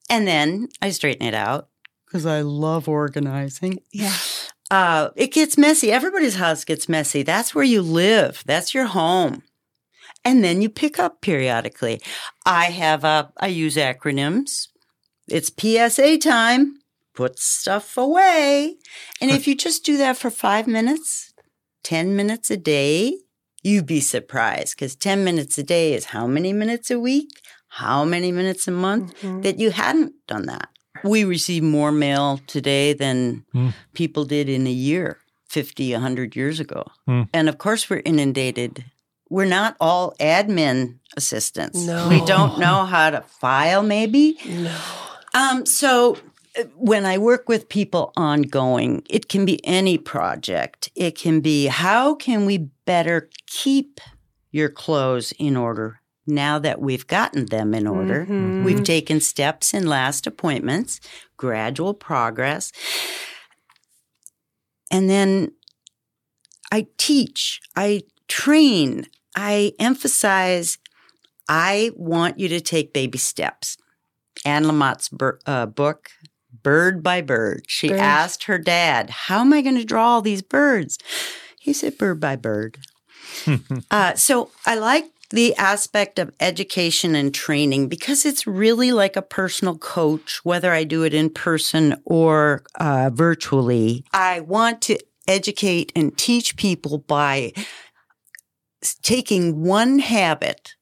and 0.08 0.26
then 0.26 0.68
I 0.82 0.90
straighten 0.90 1.26
it 1.26 1.34
out 1.34 1.68
because 2.06 2.26
I 2.26 2.40
love 2.40 2.88
organizing. 2.88 3.78
yeah 3.92 4.16
Uh, 4.70 5.10
it 5.16 5.32
gets 5.32 5.56
messy. 5.56 5.92
Everybody's 5.92 6.36
house 6.36 6.64
gets 6.64 6.88
messy. 6.88 7.22
That's 7.22 7.54
where 7.54 7.64
you 7.64 7.82
live. 7.82 8.42
That's 8.46 8.74
your 8.74 8.86
home. 8.86 9.42
And 10.24 10.42
then 10.42 10.60
you 10.60 10.68
pick 10.68 10.98
up 10.98 11.20
periodically. 11.20 12.00
I 12.44 12.66
have 12.66 13.04
a, 13.04 13.32
I 13.38 13.46
use 13.46 13.76
acronyms. 13.76 14.68
It's 15.28 15.50
PSA 15.56 16.18
time. 16.18 16.78
Put 17.14 17.38
stuff 17.38 17.96
away. 17.96 18.76
And 19.20 19.30
if 19.30 19.46
you 19.46 19.54
just 19.54 19.84
do 19.84 19.96
that 19.98 20.16
for 20.16 20.30
five 20.30 20.66
minutes, 20.66 21.32
10 21.84 22.16
minutes 22.16 22.50
a 22.50 22.56
day, 22.56 23.18
you'd 23.62 23.86
be 23.86 24.00
surprised 24.00 24.76
because 24.76 24.96
10 24.96 25.22
minutes 25.24 25.56
a 25.58 25.62
day 25.62 25.94
is 25.94 26.06
how 26.06 26.26
many 26.26 26.52
minutes 26.52 26.90
a 26.90 26.98
week? 26.98 27.30
How 27.68 28.04
many 28.04 28.32
minutes 28.32 28.66
a 28.68 28.72
month 28.72 29.14
Mhm. 29.22 29.42
that 29.44 29.58
you 29.58 29.70
hadn't 29.70 30.14
done 30.26 30.46
that? 30.46 30.68
We 31.04 31.24
receive 31.24 31.62
more 31.62 31.92
mail 31.92 32.40
today 32.46 32.92
than 32.92 33.44
Mm. 33.54 33.72
people 33.94 34.24
did 34.24 34.48
in 34.48 34.66
a 34.66 34.70
year, 34.70 35.18
50, 35.48 35.92
100 35.92 36.36
years 36.36 36.60
ago. 36.60 36.84
Mm. 37.08 37.28
And 37.32 37.48
of 37.48 37.58
course, 37.58 37.88
we're 37.90 38.02
inundated. 38.04 38.84
We're 39.28 39.48
not 39.48 39.76
all 39.80 40.14
admin 40.20 40.98
assistants. 41.16 41.84
No. 41.86 42.08
We 42.08 42.24
don't 42.24 42.58
know 42.58 42.84
how 42.84 43.10
to 43.10 43.22
file, 43.22 43.82
maybe. 43.82 44.38
no 44.46 44.70
Um, 45.34 45.66
so 45.66 46.16
uh, 46.58 46.62
when 46.76 47.04
I 47.04 47.18
work 47.18 47.48
with 47.48 47.68
people 47.68 48.12
ongoing, 48.16 49.02
it 49.10 49.28
can 49.28 49.44
be 49.44 49.58
any 49.66 49.98
project. 49.98 50.90
It 50.94 51.18
can 51.18 51.40
be 51.40 51.66
how 51.66 52.14
can 52.14 52.46
we 52.46 52.70
better 52.86 53.28
keep 53.46 54.00
your 54.52 54.70
clothes 54.70 55.32
in 55.38 55.56
order 55.56 56.00
now 56.26 56.58
that 56.58 56.80
we've 56.80 57.06
gotten 57.06 57.46
them 57.46 57.74
in 57.74 57.86
order? 57.86 58.26
Mhm. 58.26 58.64
We've 58.64 58.82
taken 58.84 59.20
steps 59.20 59.72
in 59.74 59.86
last 59.86 60.26
appointments, 60.26 61.00
gradual 61.36 61.94
progress. 61.94 62.72
And 64.90 65.10
then 65.10 65.52
I 66.72 66.86
teach, 66.98 67.60
I 67.76 68.02
train, 68.28 69.06
I 69.36 69.72
emphasize, 69.78 70.78
I 71.48 71.90
want 71.96 72.38
you 72.38 72.48
to 72.48 72.60
take 72.60 72.92
baby 72.92 73.18
steps. 73.18 73.76
Anne 74.44 74.64
Lamott's 74.64 75.08
bir- 75.08 75.40
uh, 75.46 75.66
book, 75.66 76.10
Bird 76.62 77.02
by 77.02 77.20
Bird, 77.20 77.64
she 77.68 77.88
Bird. 77.88 78.00
asked 78.00 78.44
her 78.44 78.58
dad, 78.58 79.10
How 79.10 79.40
am 79.40 79.52
I 79.52 79.62
going 79.62 79.76
to 79.76 79.84
draw 79.84 80.06
all 80.14 80.22
these 80.22 80.42
birds? 80.42 80.98
He 81.60 81.72
said, 81.72 81.98
Bird 81.98 82.20
by 82.20 82.36
bird. 82.36 82.78
Uh, 83.90 84.14
so 84.14 84.50
I 84.64 84.76
like 84.76 85.04
the 85.30 85.54
aspect 85.56 86.18
of 86.18 86.34
education 86.40 87.14
and 87.14 87.34
training 87.34 87.88
because 87.88 88.24
it's 88.24 88.46
really 88.46 88.92
like 88.92 89.16
a 89.16 89.22
personal 89.22 89.76
coach, 89.76 90.40
whether 90.44 90.72
I 90.72 90.84
do 90.84 91.02
it 91.02 91.14
in 91.14 91.30
person 91.30 92.00
or 92.04 92.62
uh, 92.78 93.10
virtually. 93.12 94.04
I 94.12 94.40
want 94.40 94.82
to 94.82 94.98
educate 95.26 95.92
and 95.96 96.16
teach 96.16 96.56
people 96.56 96.98
by 96.98 97.52
taking 99.02 99.62
one 99.62 99.98
habit. 99.98 100.74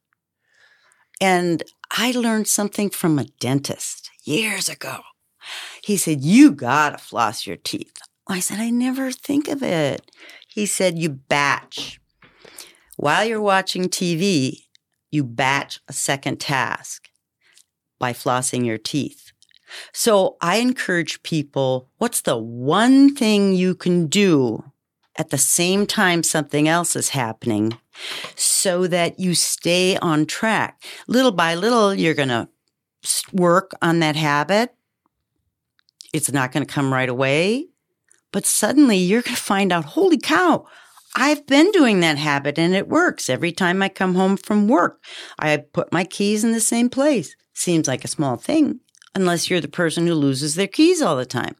And 1.21 1.63
I 1.91 2.11
learned 2.11 2.47
something 2.47 2.89
from 2.89 3.17
a 3.17 3.25
dentist 3.39 4.11
years 4.23 4.69
ago. 4.69 4.99
He 5.83 5.97
said, 5.97 6.23
You 6.23 6.51
gotta 6.51 6.97
floss 6.97 7.47
your 7.47 7.57
teeth. 7.57 7.95
I 8.27 8.39
said, 8.39 8.59
I 8.59 8.69
never 8.69 9.11
think 9.11 9.47
of 9.47 9.61
it. 9.61 10.11
He 10.47 10.65
said, 10.65 10.97
You 10.97 11.09
batch. 11.09 11.99
While 12.95 13.25
you're 13.25 13.41
watching 13.41 13.85
TV, 13.85 14.65
you 15.11 15.23
batch 15.23 15.79
a 15.87 15.93
second 15.93 16.39
task 16.39 17.09
by 17.99 18.13
flossing 18.13 18.65
your 18.65 18.77
teeth. 18.77 19.31
So 19.93 20.37
I 20.41 20.57
encourage 20.57 21.23
people 21.23 21.89
what's 21.97 22.21
the 22.21 22.37
one 22.37 23.15
thing 23.15 23.53
you 23.53 23.75
can 23.75 24.07
do 24.07 24.63
at 25.17 25.29
the 25.29 25.37
same 25.37 25.85
time 25.85 26.23
something 26.23 26.67
else 26.67 26.95
is 26.95 27.09
happening 27.09 27.77
so 28.35 28.87
that 28.87 29.19
you 29.19 29.35
stay 29.35 29.97
on 29.97 30.25
track? 30.25 30.83
Little 31.07 31.31
by 31.31 31.55
little, 31.55 31.93
you're 31.93 32.13
going 32.13 32.29
to 32.29 32.47
work 33.33 33.71
on 33.81 33.99
that 33.99 34.15
habit. 34.15 34.73
It's 36.13 36.31
not 36.31 36.51
going 36.51 36.65
to 36.65 36.73
come 36.73 36.93
right 36.93 37.09
away, 37.09 37.67
but 38.31 38.45
suddenly 38.45 38.97
you're 38.97 39.21
going 39.21 39.35
to 39.35 39.41
find 39.41 39.73
out, 39.73 39.85
holy 39.85 40.17
cow, 40.17 40.65
I've 41.15 41.47
been 41.47 41.71
doing 41.71 42.01
that 42.01 42.17
habit 42.17 42.59
and 42.59 42.75
it 42.75 42.89
works. 42.89 43.29
Every 43.29 43.53
time 43.53 43.81
I 43.81 43.87
come 43.87 44.15
home 44.15 44.35
from 44.35 44.67
work, 44.67 45.01
I 45.39 45.57
put 45.57 45.93
my 45.93 46.03
keys 46.03 46.43
in 46.43 46.51
the 46.51 46.59
same 46.59 46.89
place. 46.89 47.35
Seems 47.53 47.87
like 47.87 48.03
a 48.03 48.09
small 48.09 48.35
thing, 48.35 48.81
unless 49.15 49.49
you're 49.49 49.61
the 49.61 49.69
person 49.69 50.05
who 50.05 50.13
loses 50.13 50.55
their 50.55 50.67
keys 50.67 51.01
all 51.01 51.15
the 51.15 51.25
time. 51.25 51.55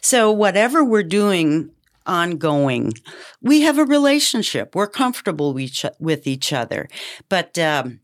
So, 0.00 0.30
whatever 0.30 0.84
we're 0.84 1.02
doing 1.02 1.70
ongoing, 2.06 2.94
we 3.42 3.62
have 3.62 3.78
a 3.78 3.84
relationship. 3.84 4.76
We're 4.76 4.86
comfortable 4.86 5.52
with 5.52 6.26
each, 6.26 6.52
other, 6.52 6.88
but 7.28 7.58
um, 7.58 8.00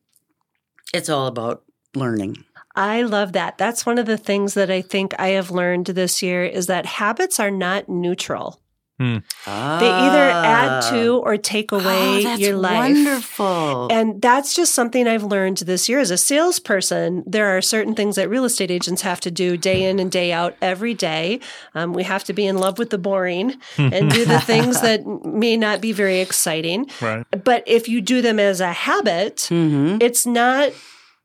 it's 0.93 1.09
all 1.09 1.29
about 1.29 1.63
learning. 1.95 2.45
I 2.75 3.03
love 3.03 3.33
that. 3.33 3.57
That's 3.59 3.87
one 3.87 3.99
of 3.99 4.07
the 4.07 4.19
things 4.19 4.55
that 4.55 4.71
I 4.71 4.83
think 4.83 5.15
I 5.19 5.29
have 5.29 5.53
learned 5.53 5.87
this 5.87 6.23
year 6.23 6.45
is 6.45 6.67
that 6.67 6.87
habits 6.87 7.39
are 7.39 7.51
not 7.51 7.89
neutral. 7.89 8.61
They 8.99 9.21
either 9.47 10.31
add 10.31 10.83
to 10.91 11.17
or 11.25 11.37
take 11.37 11.73
away 11.73 11.83
Ah. 11.85 12.19
oh, 12.19 12.23
that's 12.23 12.41
your 12.41 12.57
life. 12.57 12.95
Wonderful. 12.95 13.89
And 13.91 14.23
that's 14.23 14.55
just 14.55 14.75
something 14.75 15.09
I've 15.09 15.25
learned 15.25 15.59
this 15.59 15.89
year 15.89 15.99
as 15.99 16.11
a 16.11 16.17
salesperson. 16.17 17.25
There 17.27 17.57
are 17.57 17.61
certain 17.61 17.95
things 17.95 18.17
that 18.17 18.29
real 18.29 18.45
estate 18.45 18.71
agents 18.71 19.03
have 19.03 19.21
to 19.21 19.31
do 19.31 19.57
day 19.57 19.85
in 19.85 19.99
and 19.99 20.11
day 20.11 20.33
out 20.33 20.57
every 20.63 20.95
day. 20.95 21.41
Um, 21.75 21.93
we 21.93 22.05
have 22.05 22.25
to 22.25 22.33
be 22.33 22.47
in 22.47 22.57
love 22.59 22.79
with 22.79 22.91
the 22.91 22.99
boring 22.99 23.57
and 23.79 24.11
do 24.11 24.25
the 24.25 24.41
things 24.41 24.81
that 24.81 25.05
may 25.25 25.57
not 25.57 25.81
be 25.81 25.93
very 25.93 26.21
exciting. 26.21 26.89
Right. 27.01 27.25
But 27.45 27.65
if 27.67 27.89
you 27.89 28.01
do 28.01 28.23
them 28.23 28.39
as 28.39 28.61
a 28.61 28.73
habit, 28.73 29.49
Mhm. 29.51 30.03
it's 30.03 30.25
not 30.27 30.73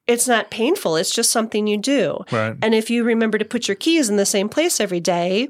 it's 0.08 0.28
not 0.28 0.50
painful. 0.50 0.96
It's 0.96 1.12
just 1.12 1.30
something 1.30 1.68
you 1.68 1.78
do. 1.78 2.18
Right. 2.32 2.56
And 2.64 2.74
if 2.74 2.90
you 2.90 3.04
remember 3.04 3.38
to 3.38 3.46
put 3.46 3.68
your 3.68 3.76
keys 3.76 4.10
in 4.10 4.16
the 4.16 4.26
same 4.26 4.50
place 4.50 4.80
every 4.80 5.00
day, 5.00 5.50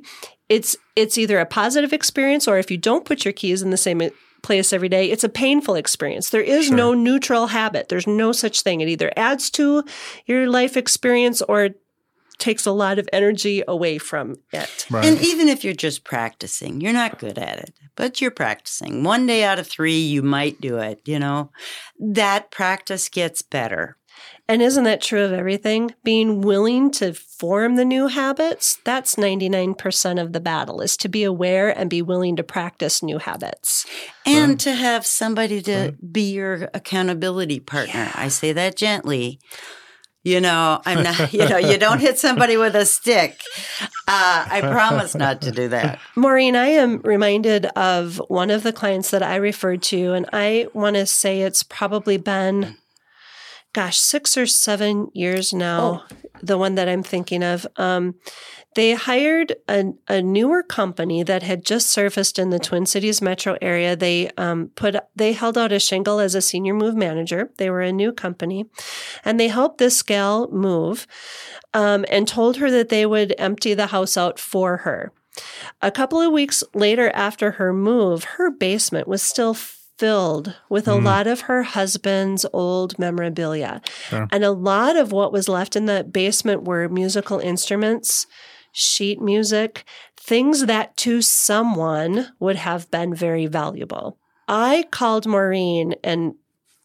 it's 0.49 0.75
it's 0.95 1.17
either 1.17 1.39
a 1.39 1.45
positive 1.45 1.93
experience 1.93 2.47
or 2.47 2.57
if 2.57 2.69
you 2.71 2.77
don't 2.77 3.05
put 3.05 3.23
your 3.23 3.31
keys 3.33 3.61
in 3.61 3.69
the 3.69 3.77
same 3.77 4.01
place 4.41 4.71
every 4.73 4.89
day, 4.89 5.09
it's 5.11 5.23
a 5.23 5.29
painful 5.29 5.75
experience. 5.75 6.29
There 6.29 6.41
is 6.41 6.67
Sure. 6.67 6.75
no 6.77 6.93
neutral 6.93 7.47
habit. 7.47 7.89
There's 7.89 8.07
no 8.07 8.31
such 8.31 8.61
thing. 8.61 8.81
It 8.81 8.87
either 8.89 9.11
adds 9.17 9.49
to 9.51 9.83
your 10.25 10.49
life 10.49 10.75
experience 10.77 11.41
or 11.41 11.65
it 11.65 11.79
takes 12.37 12.65
a 12.65 12.71
lot 12.71 12.97
of 12.99 13.09
energy 13.11 13.61
away 13.67 13.97
from 13.97 14.37
it. 14.53 14.85
Right. 14.89 15.03
And 15.05 15.19
even 15.21 15.49
if 15.49 15.65
you're 15.65 15.73
just 15.73 16.05
practicing, 16.05 16.79
you're 16.79 16.93
not 16.93 17.19
good 17.19 17.37
at 17.37 17.59
it, 17.59 17.73
but 17.97 18.21
you're 18.21 18.31
practicing. 18.31 19.03
One 19.03 19.27
day 19.27 19.43
out 19.43 19.59
of 19.59 19.67
three, 19.67 19.99
you 19.99 20.23
might 20.23 20.61
do 20.61 20.77
it, 20.77 21.01
you 21.03 21.19
know? 21.19 21.51
That 21.99 22.49
practice 22.49 23.09
gets 23.09 23.41
better. 23.41 23.97
And 24.49 24.63
isn't 24.63 24.83
that 24.85 24.99
true 24.99 25.23
of 25.23 25.31
everything? 25.31 25.93
Being 26.03 26.41
willing 26.41 26.89
to 26.93 27.13
form 27.13 27.75
the 27.75 27.85
new 27.85 28.07
habits, 28.07 28.79
that's 28.83 29.13
99% 29.13 30.19
of 30.19 30.33
the 30.33 30.39
battle 30.39 30.81
is 30.81 30.97
to 30.97 31.07
be 31.07 31.23
aware 31.23 31.69
and 31.69 31.87
be 31.87 32.01
willing 32.01 32.35
to 32.37 32.43
practice 32.43 33.03
new 33.03 33.19
habits. 33.19 33.85
And 34.25 34.59
to 34.61 34.73
have 34.73 35.05
somebody 35.05 35.61
to 35.61 35.95
be 36.11 36.33
your 36.33 36.67
accountability 36.73 37.59
partner. 37.59 38.09
I 38.15 38.29
say 38.29 38.51
that 38.53 38.75
gently. 38.75 39.39
You 40.23 40.41
know, 40.41 40.81
I'm 40.83 41.03
not, 41.03 41.31
you 41.31 41.47
know, 41.47 41.57
you 41.57 41.77
don't 41.77 41.99
hit 41.99 42.17
somebody 42.17 42.57
with 42.57 42.75
a 42.75 42.85
stick. 42.85 43.39
Uh, 44.07 44.47
I 44.49 44.61
promise 44.61 45.13
not 45.15 45.41
to 45.43 45.51
do 45.51 45.69
that. 45.69 45.99
Maureen, 46.15 46.55
I 46.55 46.69
am 46.69 47.01
reminded 47.03 47.67
of 47.67 48.17
one 48.27 48.49
of 48.49 48.63
the 48.63 48.73
clients 48.73 49.11
that 49.11 49.23
I 49.23 49.35
referred 49.35 49.83
to, 49.83 50.13
and 50.13 50.27
I 50.33 50.67
want 50.73 50.95
to 50.95 51.05
say 51.05 51.41
it's 51.41 51.63
probably 51.63 52.17
been, 52.17 52.75
gosh, 53.73 53.99
six 53.99 54.37
or 54.37 54.45
seven 54.45 55.09
years 55.13 55.53
now. 55.53 56.05
The 56.41 56.57
one 56.57 56.75
that 56.75 56.87
I'm 56.87 57.03
thinking 57.03 57.43
of. 57.43 57.67
Um, 57.75 58.15
they 58.75 58.93
hired 58.93 59.55
a, 59.67 59.93
a 60.07 60.21
newer 60.21 60.63
company 60.63 61.23
that 61.23 61.43
had 61.43 61.65
just 61.65 61.89
surfaced 61.89 62.39
in 62.39 62.49
the 62.49 62.59
Twin 62.59 62.85
Cities 62.85 63.21
metro 63.21 63.57
area. 63.61 63.95
They 63.95 64.29
um, 64.37 64.71
put 64.75 64.95
they 65.15 65.33
held 65.33 65.57
out 65.57 65.71
a 65.71 65.79
shingle 65.79 66.19
as 66.19 66.35
a 66.35 66.41
senior 66.41 66.73
move 66.73 66.95
manager. 66.95 67.51
They 67.57 67.69
were 67.69 67.81
a 67.81 67.91
new 67.91 68.13
company, 68.13 68.67
and 69.25 69.39
they 69.39 69.47
helped 69.47 69.79
this 69.79 70.01
gal 70.01 70.49
move, 70.51 71.07
um, 71.73 72.05
and 72.09 72.27
told 72.27 72.57
her 72.57 72.69
that 72.71 72.89
they 72.89 73.05
would 73.05 73.33
empty 73.37 73.73
the 73.73 73.87
house 73.87 74.15
out 74.15 74.39
for 74.39 74.77
her. 74.77 75.11
A 75.81 75.91
couple 75.91 76.21
of 76.21 76.31
weeks 76.31 76.63
later, 76.73 77.11
after 77.13 77.51
her 77.51 77.73
move, 77.73 78.23
her 78.23 78.51
basement 78.51 79.07
was 79.07 79.21
still 79.21 79.55
filled 79.99 80.55
with 80.69 80.87
a 80.87 80.95
lot 80.95 81.27
of 81.27 81.41
her 81.41 81.63
husband's 81.63 82.45
old 82.53 82.97
memorabilia. 82.97 83.81
Sure. 84.07 84.27
And 84.31 84.45
a 84.45 84.51
lot 84.51 84.95
of 84.95 85.11
what 85.11 85.33
was 85.33 85.49
left 85.49 85.75
in 85.75 85.85
the 85.85 86.05
basement 86.05 86.63
were 86.63 86.87
musical 86.87 87.39
instruments, 87.39 88.25
sheet 88.71 89.21
music, 89.21 89.83
things 90.15 90.67
that 90.67 90.95
to 90.97 91.21
someone 91.21 92.29
would 92.39 92.55
have 92.55 92.89
been 92.89 93.13
very 93.13 93.45
valuable. 93.45 94.17
I 94.47 94.85
called 94.89 95.27
Maureen 95.27 95.95
and 96.01 96.35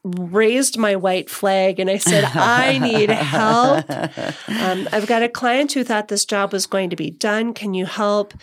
raised 0.05 0.77
my 0.77 0.97
white 0.97 1.31
flag 1.31 1.81
and 1.81 1.89
I 1.89 1.99
said, 1.99 2.25
I 2.35 2.79
need 2.79 3.11
help. 3.11 3.87
Um, 4.47 4.89
I've 4.93 5.07
got 5.07 5.23
a 5.23 5.29
client 5.29 5.73
who 5.73 5.85
thought 5.85 6.09
this 6.09 6.25
job 6.25 6.53
was 6.53 6.67
going 6.67 6.91
to 6.91 6.97
be 6.97 7.11
done. 7.11 7.55
Can 7.55 7.75
you 7.75 7.87
help? 7.87 8.35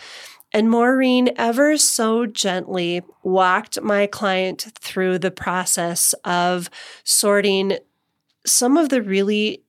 And 0.52 0.70
Maureen 0.70 1.30
ever 1.36 1.76
so 1.78 2.26
gently 2.26 3.02
walked 3.22 3.80
my 3.80 4.06
client 4.06 4.66
through 4.78 5.18
the 5.18 5.30
process 5.30 6.14
of 6.24 6.68
sorting 7.04 7.78
some 8.44 8.76
of 8.76 8.88
the 8.88 9.02
really 9.02 9.62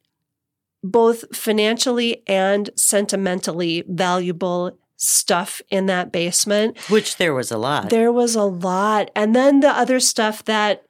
both 0.83 1.35
financially 1.35 2.23
and 2.27 2.69
sentimentally 2.75 3.83
valuable 3.87 4.77
stuff 4.97 5.61
in 5.69 5.85
that 5.85 6.11
basement. 6.11 6.77
Which 6.89 7.17
there 7.17 7.33
was 7.33 7.51
a 7.51 7.57
lot. 7.57 7.89
There 7.89 8.11
was 8.11 8.35
a 8.35 8.43
lot. 8.43 9.09
And 9.15 9.35
then 9.35 9.61
the 9.61 9.69
other 9.69 9.99
stuff 9.99 10.43
that 10.45 10.85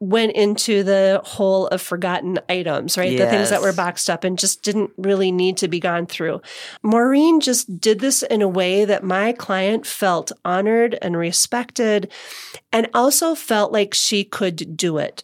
went 0.00 0.32
into 0.32 0.84
the 0.84 1.20
hole 1.24 1.66
of 1.68 1.82
forgotten 1.82 2.38
items, 2.48 2.96
right? 2.96 3.18
The 3.18 3.26
things 3.26 3.50
that 3.50 3.62
were 3.62 3.72
boxed 3.72 4.08
up 4.08 4.22
and 4.22 4.38
just 4.38 4.62
didn't 4.62 4.92
really 4.96 5.32
need 5.32 5.56
to 5.56 5.68
be 5.68 5.80
gone 5.80 6.06
through. 6.06 6.40
Maureen 6.82 7.40
just 7.40 7.80
did 7.80 7.98
this 7.98 8.22
in 8.22 8.40
a 8.40 8.48
way 8.48 8.84
that 8.84 9.02
my 9.02 9.32
client 9.32 9.86
felt 9.86 10.30
honored 10.44 10.96
and 11.02 11.16
respected 11.16 12.12
and 12.72 12.88
also 12.94 13.34
felt 13.34 13.72
like 13.72 13.92
she 13.92 14.22
could 14.22 14.76
do 14.76 14.98
it. 14.98 15.22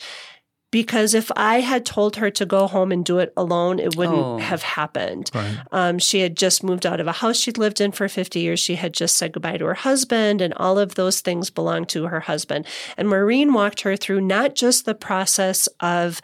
Because 0.75 1.15
if 1.15 1.31
I 1.37 1.61
had 1.61 1.87
told 1.87 2.17
her 2.17 2.31
to 2.31 2.45
go 2.45 2.67
home 2.67 2.91
and 2.91 3.05
do 3.05 3.21
it 3.21 3.33
alone, 3.37 3.79
it 3.79 3.95
wouldn't 3.95 4.19
Oh. 4.19 4.39
have 4.39 4.65
happened. 4.65 5.31
Right. 5.33 5.57
Um, 5.71 6.01
she 6.01 6.19
had 6.19 6.37
just 6.37 6.65
moved 6.65 6.85
out 6.85 6.99
of 6.99 7.07
a 7.07 7.13
house 7.13 7.37
she'd 7.37 7.59
lived 7.59 7.81
in 7.81 7.93
for 7.93 8.09
50 8.09 8.41
years. 8.41 8.59
She 8.59 8.75
had 8.75 8.93
just 8.93 9.17
said 9.17 9.31
goodbye 9.35 9.59
to 9.59 9.67
her 9.67 9.75
husband, 9.75 10.41
and 10.41 10.53
all 10.55 10.77
of 10.81 10.97
those 10.97 11.21
things 11.21 11.49
belonged 11.49 11.91
to 11.91 12.09
her 12.09 12.19
husband. 12.19 12.67
And 12.97 13.09
Maureen 13.09 13.53
walked 13.53 13.83
her 13.83 13.95
through 13.97 14.23
not 14.23 14.57
just 14.57 14.85
the 14.85 14.97
process 14.97 15.69
of 15.79 16.21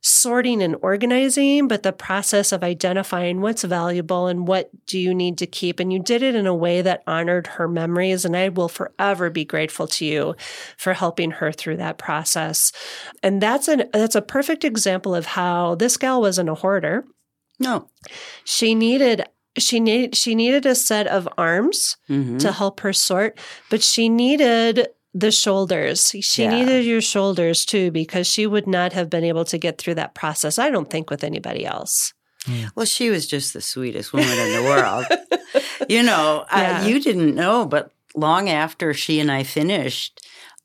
sorting 0.00 0.62
and 0.62 0.76
organizing, 0.80 1.66
but 1.68 1.82
the 1.82 1.92
process 1.92 2.52
of 2.52 2.62
identifying 2.62 3.40
what's 3.40 3.64
valuable 3.64 4.26
and 4.28 4.46
what 4.46 4.70
do 4.86 4.98
you 4.98 5.12
need 5.14 5.36
to 5.38 5.46
keep. 5.46 5.80
And 5.80 5.92
you 5.92 5.98
did 5.98 6.22
it 6.22 6.34
in 6.34 6.46
a 6.46 6.54
way 6.54 6.82
that 6.82 7.02
honored 7.06 7.46
her 7.48 7.66
memories. 7.68 8.24
And 8.24 8.36
I 8.36 8.48
will 8.48 8.68
forever 8.68 9.28
be 9.28 9.44
grateful 9.44 9.86
to 9.88 10.04
you 10.04 10.36
for 10.76 10.92
helping 10.94 11.32
her 11.32 11.50
through 11.50 11.78
that 11.78 11.98
process. 11.98 12.72
And 13.22 13.40
that's 13.42 13.66
an 13.68 13.90
that's 13.92 14.14
a 14.14 14.22
perfect 14.22 14.64
example 14.64 15.14
of 15.14 15.26
how 15.26 15.74
this 15.74 15.96
gal 15.96 16.20
wasn't 16.20 16.48
a 16.48 16.54
hoarder 16.54 17.04
no. 17.60 17.88
she 18.44 18.74
needed 18.74 19.24
she 19.58 19.80
needed 19.80 20.14
she 20.14 20.36
needed 20.36 20.64
a 20.64 20.74
set 20.76 21.08
of 21.08 21.28
arms 21.36 21.96
Mhm. 22.08 22.38
to 22.38 22.52
help 22.52 22.80
her 22.80 22.92
sort 22.92 23.36
but 23.70 23.82
she 23.82 24.08
needed 24.08 24.86
the 25.14 25.30
shoulders 25.30 26.12
she 26.20 26.42
Yeah. 26.42 26.50
needed 26.50 26.84
your 26.84 27.00
shoulders 27.00 27.64
too 27.64 27.90
because 27.90 28.26
she 28.26 28.46
would 28.46 28.66
not 28.66 28.92
have 28.92 29.08
been 29.08 29.24
able 29.24 29.44
to 29.46 29.58
get 29.58 29.78
through 29.78 29.94
that 29.96 30.14
process 30.14 30.58
i 30.58 30.70
don't 30.70 30.90
think 30.90 31.10
with 31.10 31.24
anybody 31.24 31.64
else 31.66 32.12
Well, 32.76 32.86
she 32.86 33.10
was 33.10 33.26
just 33.26 33.52
the 33.52 33.60
sweetest 33.60 34.12
woman 34.14 34.38
in 34.38 34.52
the 34.56 34.62
world. 34.62 35.04
you 35.88 36.02
know, 36.02 36.46
Yeah. 36.50 36.80
uh, 36.80 36.86
you 36.88 36.98
didn't 37.00 37.34
know, 37.34 37.66
but 37.66 37.90
long 38.14 38.48
after 38.48 38.94
she 38.94 39.20
and 39.20 39.30
I 39.30 39.42
finished, 39.44 40.20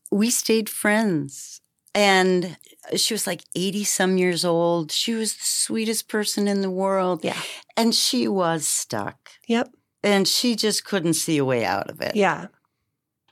we 0.09 0.29
stayed 0.29 0.69
friends. 0.69 1.59
And 1.93 2.55
she 2.95 3.13
was 3.13 3.27
like 3.27 3.43
80 3.55 3.83
some 3.83 4.17
years 4.17 4.45
old. 4.45 4.91
She 4.93 5.13
was 5.13 5.33
the 5.33 5.43
sweetest 5.43 6.07
person 6.07 6.47
in 6.47 6.61
the 6.61 6.69
world. 6.71 7.19
yeah 7.23 7.41
And 7.75 7.93
she 7.93 8.27
was 8.29 8.65
stuck. 8.65 9.17
yep 9.47 9.67
And 10.03 10.25
she 10.27 10.55
just 10.55 10.85
couldn't 10.85 11.15
see 11.15 11.37
a 11.37 11.43
way 11.45 11.65
out 11.65 11.89
of 11.89 11.99
it. 12.01 12.15
yeah 12.15 12.47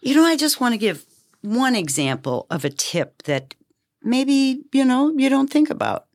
You 0.01 0.15
know, 0.15 0.25
I 0.25 0.35
just 0.35 0.59
want 0.59 0.73
to 0.73 0.79
give 0.79 1.05
one 1.41 1.75
example 1.75 2.47
of 2.49 2.65
a 2.65 2.69
tip 2.69 3.23
that 3.23 3.53
maybe, 4.01 4.63
you 4.73 4.83
know, 4.83 5.13
you 5.15 5.29
don't 5.29 5.51
think 5.51 5.69
about. 5.69 6.05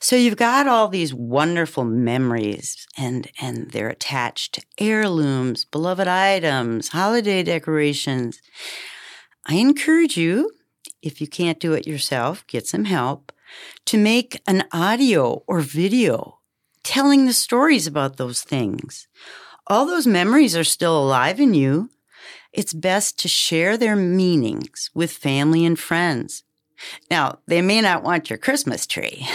So 0.00 0.16
you've 0.16 0.36
got 0.36 0.66
all 0.66 0.88
these 0.88 1.14
wonderful 1.14 1.84
memories 1.84 2.86
and 2.98 3.30
and 3.40 3.70
they're 3.70 3.88
attached 3.88 4.54
to 4.54 4.62
heirlooms, 4.78 5.64
beloved 5.64 6.08
items, 6.08 6.88
holiday 6.88 7.42
decorations. 7.42 8.40
I 9.46 9.56
encourage 9.56 10.16
you, 10.16 10.50
if 11.02 11.20
you 11.20 11.26
can't 11.26 11.60
do 11.60 11.72
it 11.74 11.86
yourself, 11.86 12.46
get 12.46 12.66
some 12.66 12.84
help 12.84 13.32
to 13.86 13.98
make 13.98 14.40
an 14.46 14.64
audio 14.72 15.42
or 15.46 15.60
video 15.60 16.38
telling 16.82 17.26
the 17.26 17.32
stories 17.32 17.86
about 17.86 18.16
those 18.16 18.42
things. 18.42 19.06
All 19.66 19.86
those 19.86 20.06
memories 20.06 20.56
are 20.56 20.64
still 20.64 20.98
alive 20.98 21.40
in 21.40 21.54
you 21.54 21.90
it's 22.54 22.72
best 22.72 23.18
to 23.20 23.28
share 23.28 23.76
their 23.76 23.96
meanings 23.96 24.90
with 24.94 25.10
family 25.12 25.64
and 25.66 25.78
friends. 25.78 26.44
Now, 27.10 27.38
they 27.46 27.62
may 27.62 27.80
not 27.80 28.02
want 28.02 28.30
your 28.30 28.38
Christmas 28.38 28.86
tree, 28.86 29.26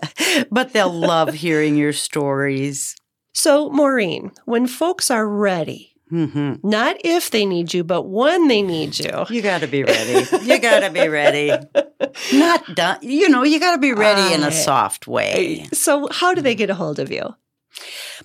but 0.50 0.72
they'll 0.72 0.92
love 0.92 1.34
hearing 1.44 1.76
your 1.76 1.92
stories. 1.92 2.96
so 3.34 3.68
maureen 3.70 4.32
when 4.46 4.66
folks 4.66 5.10
are 5.10 5.28
ready 5.28 5.92
hmm 6.10 6.54
Not 6.62 6.96
if 7.04 7.30
they 7.30 7.44
need 7.44 7.74
you, 7.74 7.84
but 7.84 8.02
when 8.02 8.48
they 8.48 8.62
need 8.62 8.98
you. 8.98 9.26
You 9.30 9.42
got 9.42 9.60
to 9.60 9.66
be 9.68 9.84
ready. 9.84 10.26
You 10.42 10.58
got 10.58 10.80
to 10.80 10.90
be 10.90 11.06
ready. 11.08 11.52
Not 12.32 12.74
done. 12.74 12.98
You 13.02 13.28
know, 13.28 13.42
you 13.44 13.60
got 13.60 13.72
to 13.72 13.78
be 13.78 13.92
ready 13.92 14.32
in 14.32 14.42
a 14.42 14.50
soft 14.50 15.06
way. 15.06 15.66
So, 15.72 16.08
how 16.10 16.34
do 16.34 16.40
they 16.40 16.54
get 16.54 16.70
a 16.70 16.74
hold 16.74 16.98
of 16.98 17.10
you? 17.10 17.34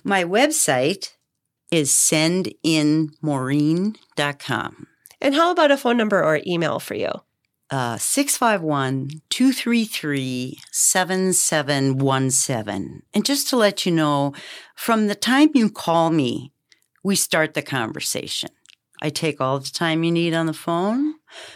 My 0.02 0.24
website 0.24 1.12
is 1.74 1.90
sendinmaureen.com. 1.90 4.86
And 5.20 5.34
how 5.34 5.50
about 5.50 5.72
a 5.72 5.76
phone 5.76 5.96
number 5.96 6.22
or 6.22 6.40
email 6.46 6.78
for 6.78 6.94
you? 6.94 7.10
Uh, 7.70 7.96
651 7.98 9.22
233 9.30 10.60
7717. 10.70 13.02
And 13.12 13.24
just 13.24 13.48
to 13.48 13.56
let 13.56 13.84
you 13.84 13.90
know, 13.92 14.32
from 14.76 15.08
the 15.08 15.14
time 15.14 15.50
you 15.54 15.70
call 15.70 16.10
me, 16.10 16.52
we 17.02 17.16
start 17.16 17.54
the 17.54 17.62
conversation. 17.62 18.50
I 19.02 19.10
take 19.10 19.40
all 19.40 19.58
the 19.58 19.70
time 19.70 20.04
you 20.04 20.12
need 20.12 20.34
on 20.34 20.46
the 20.46 20.52
phone. 20.52 21.14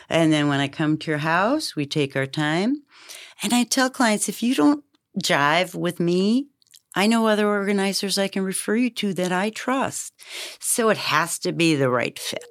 And 0.09 0.33
then 0.33 0.49
when 0.49 0.59
I 0.61 0.69
come 0.69 0.97
to 0.99 1.11
your 1.11 1.19
house, 1.19 1.77
we 1.77 1.87
take 1.87 2.17
our 2.17 2.27
time. 2.27 2.83
And 3.43 3.55
I 3.55 3.65
tell 3.65 3.89
clients 3.89 4.29
if 4.29 4.43
you 4.43 4.55
don't 4.55 4.85
jive 5.23 5.75
with 5.75 6.01
me, 6.01 6.49
I 6.99 7.07
know 7.07 7.29
other 7.29 7.47
organizers 7.47 8.19
I 8.19 8.27
can 8.27 8.43
refer 8.43 8.75
you 8.75 8.91
to 8.91 9.15
that 9.15 9.31
I 9.31 9.51
trust. 9.51 10.13
So 10.59 10.89
it 10.89 10.97
has 10.97 11.39
to 11.39 11.53
be 11.53 11.77
the 11.77 11.89
right 11.89 12.19
fit. 12.19 12.43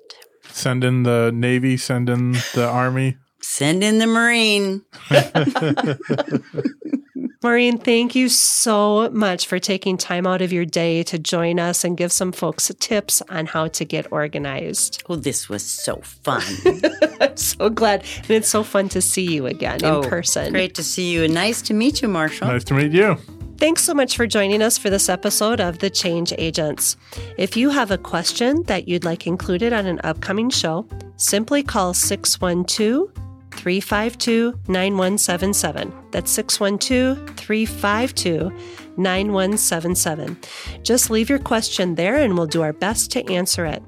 Send 0.48 0.86
in 0.86 1.04
the 1.04 1.32
Navy, 1.36 1.76
send 1.76 2.10
in 2.10 2.32
the 2.54 2.66
Army. 2.66 3.18
Send 3.42 3.84
in 3.84 4.00
the 4.00 4.08
Marine. 4.08 4.84
Maureen, 7.44 7.78
thank 7.78 8.16
you 8.16 8.30
so 8.30 9.10
much 9.12 9.48
for 9.48 9.60
taking 9.60 9.98
time 9.98 10.26
out 10.26 10.42
of 10.42 10.54
your 10.54 10.66
day 10.66 11.04
to 11.04 11.20
join 11.20 11.60
us 11.60 11.84
and 11.84 11.98
give 11.98 12.14
some 12.14 12.32
folks 12.32 12.72
tips 12.80 13.22
on 13.30 13.48
how 13.48 13.68
to 13.68 13.84
get 13.84 14.10
organized. 14.14 15.04
Oh, 15.10 15.18
this 15.18 15.50
was 15.50 15.64
so 15.64 15.98
fun. 15.98 16.42
I'm 17.22 17.36
so 17.36 17.70
glad. 17.70 18.06
And 18.24 18.32
it's 18.32 18.48
so 18.50 18.64
fun 18.64 18.88
to 18.90 19.02
see 19.02 19.26
you 19.26 19.46
again 19.46 19.84
in 19.84 19.92
Oh, 19.92 20.02
person. 20.04 20.54
Great 20.54 20.74
to 20.76 20.84
see 20.84 21.12
you 21.12 21.26
and 21.26 21.34
nice 21.34 21.62
to 21.64 21.74
meet 21.74 22.02
you, 22.02 22.08
Marshall. 22.08 22.48
Nice 22.48 22.64
to 22.66 22.74
meet 22.74 22.94
you. 22.94 23.18
Thanks 23.58 23.82
so 23.82 23.96
much 23.96 24.16
for 24.16 24.28
joining 24.28 24.62
us 24.62 24.78
for 24.78 24.92
this 24.92 25.10
episode 25.10 25.60
of 25.60 25.80
The 25.80 25.90
Change 25.90 26.32
Agents. 26.38 26.96
If 27.40 27.58
you 27.58 27.72
have 27.72 27.90
a 27.90 27.98
question 27.98 28.62
that 28.64 28.88
you'd 28.88 29.04
like 29.04 29.26
included 29.26 29.74
on 29.74 29.88
an 29.88 30.00
upcoming 30.04 30.52
show, 30.52 30.88
simply 31.16 31.64
call 31.64 31.96
612 31.96 33.12
352 33.54 34.60
9177. 34.68 35.92
That's 36.12 36.30
612 36.30 37.36
352 37.36 38.52
9177. 38.98 40.38
Just 40.84 41.10
leave 41.10 41.28
your 41.28 41.40
question 41.40 41.96
there 41.96 42.18
and 42.18 42.38
we'll 42.38 42.46
do 42.46 42.62
our 42.62 42.74
best 42.74 43.10
to 43.14 43.34
answer 43.34 43.66
it. 43.66 43.82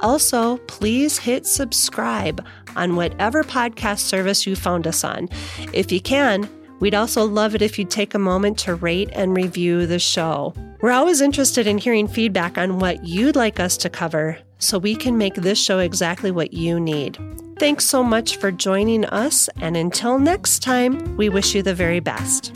Also, 0.00 0.56
please 0.66 1.16
hit 1.16 1.46
subscribe 1.46 2.44
on 2.74 2.96
whatever 2.96 3.44
podcast 3.44 4.00
service 4.00 4.48
you 4.48 4.56
found 4.56 4.84
us 4.88 5.04
on. 5.04 5.28
If 5.72 5.92
you 5.92 6.00
can, 6.00 6.48
We'd 6.82 6.96
also 6.96 7.24
love 7.24 7.54
it 7.54 7.62
if 7.62 7.78
you'd 7.78 7.90
take 7.90 8.12
a 8.12 8.18
moment 8.18 8.58
to 8.58 8.74
rate 8.74 9.08
and 9.12 9.36
review 9.36 9.86
the 9.86 10.00
show. 10.00 10.52
We're 10.80 10.90
always 10.90 11.20
interested 11.20 11.68
in 11.68 11.78
hearing 11.78 12.08
feedback 12.08 12.58
on 12.58 12.80
what 12.80 13.04
you'd 13.06 13.36
like 13.36 13.60
us 13.60 13.76
to 13.76 13.88
cover 13.88 14.36
so 14.58 14.78
we 14.78 14.96
can 14.96 15.16
make 15.16 15.36
this 15.36 15.62
show 15.62 15.78
exactly 15.78 16.32
what 16.32 16.52
you 16.52 16.80
need. 16.80 17.20
Thanks 17.60 17.84
so 17.84 18.02
much 18.02 18.38
for 18.38 18.50
joining 18.50 19.04
us, 19.04 19.48
and 19.60 19.76
until 19.76 20.18
next 20.18 20.58
time, 20.58 21.16
we 21.16 21.28
wish 21.28 21.54
you 21.54 21.62
the 21.62 21.72
very 21.72 22.00
best. 22.00 22.52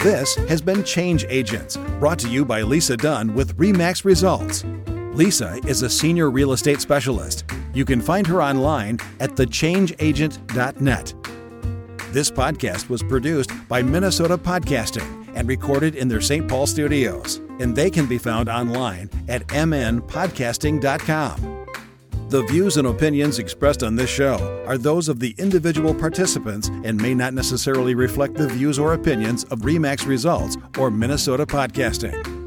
This 0.00 0.34
has 0.34 0.60
been 0.60 0.84
Change 0.84 1.24
Agents, 1.30 1.78
brought 1.98 2.18
to 2.18 2.28
you 2.28 2.44
by 2.44 2.60
Lisa 2.60 2.98
Dunn 2.98 3.34
with 3.34 3.56
Remax 3.56 4.04
Results. 4.04 4.66
Lisa 5.14 5.58
is 5.66 5.80
a 5.80 5.88
senior 5.88 6.30
real 6.30 6.52
estate 6.52 6.82
specialist. 6.82 7.44
You 7.72 7.86
can 7.86 8.02
find 8.02 8.26
her 8.26 8.42
online 8.42 8.98
at 9.18 9.30
thechangeagent.net. 9.30 11.14
This 12.14 12.30
podcast 12.30 12.88
was 12.88 13.02
produced 13.02 13.50
by 13.68 13.82
Minnesota 13.82 14.38
Podcasting 14.38 15.26
and 15.34 15.48
recorded 15.48 15.96
in 15.96 16.06
their 16.06 16.20
St. 16.20 16.48
Paul 16.48 16.68
studios, 16.68 17.38
and 17.58 17.74
they 17.74 17.90
can 17.90 18.06
be 18.06 18.18
found 18.18 18.48
online 18.48 19.10
at 19.26 19.44
mnpodcasting.com. 19.48 21.66
The 22.28 22.44
views 22.44 22.76
and 22.76 22.86
opinions 22.86 23.40
expressed 23.40 23.82
on 23.82 23.96
this 23.96 24.10
show 24.10 24.64
are 24.64 24.78
those 24.78 25.08
of 25.08 25.18
the 25.18 25.34
individual 25.38 25.92
participants 25.92 26.68
and 26.84 27.02
may 27.02 27.14
not 27.14 27.34
necessarily 27.34 27.96
reflect 27.96 28.34
the 28.34 28.46
views 28.46 28.78
or 28.78 28.94
opinions 28.94 29.42
of 29.46 29.62
REMAX 29.62 30.06
Results 30.06 30.56
or 30.78 30.92
Minnesota 30.92 31.44
Podcasting. 31.44 32.43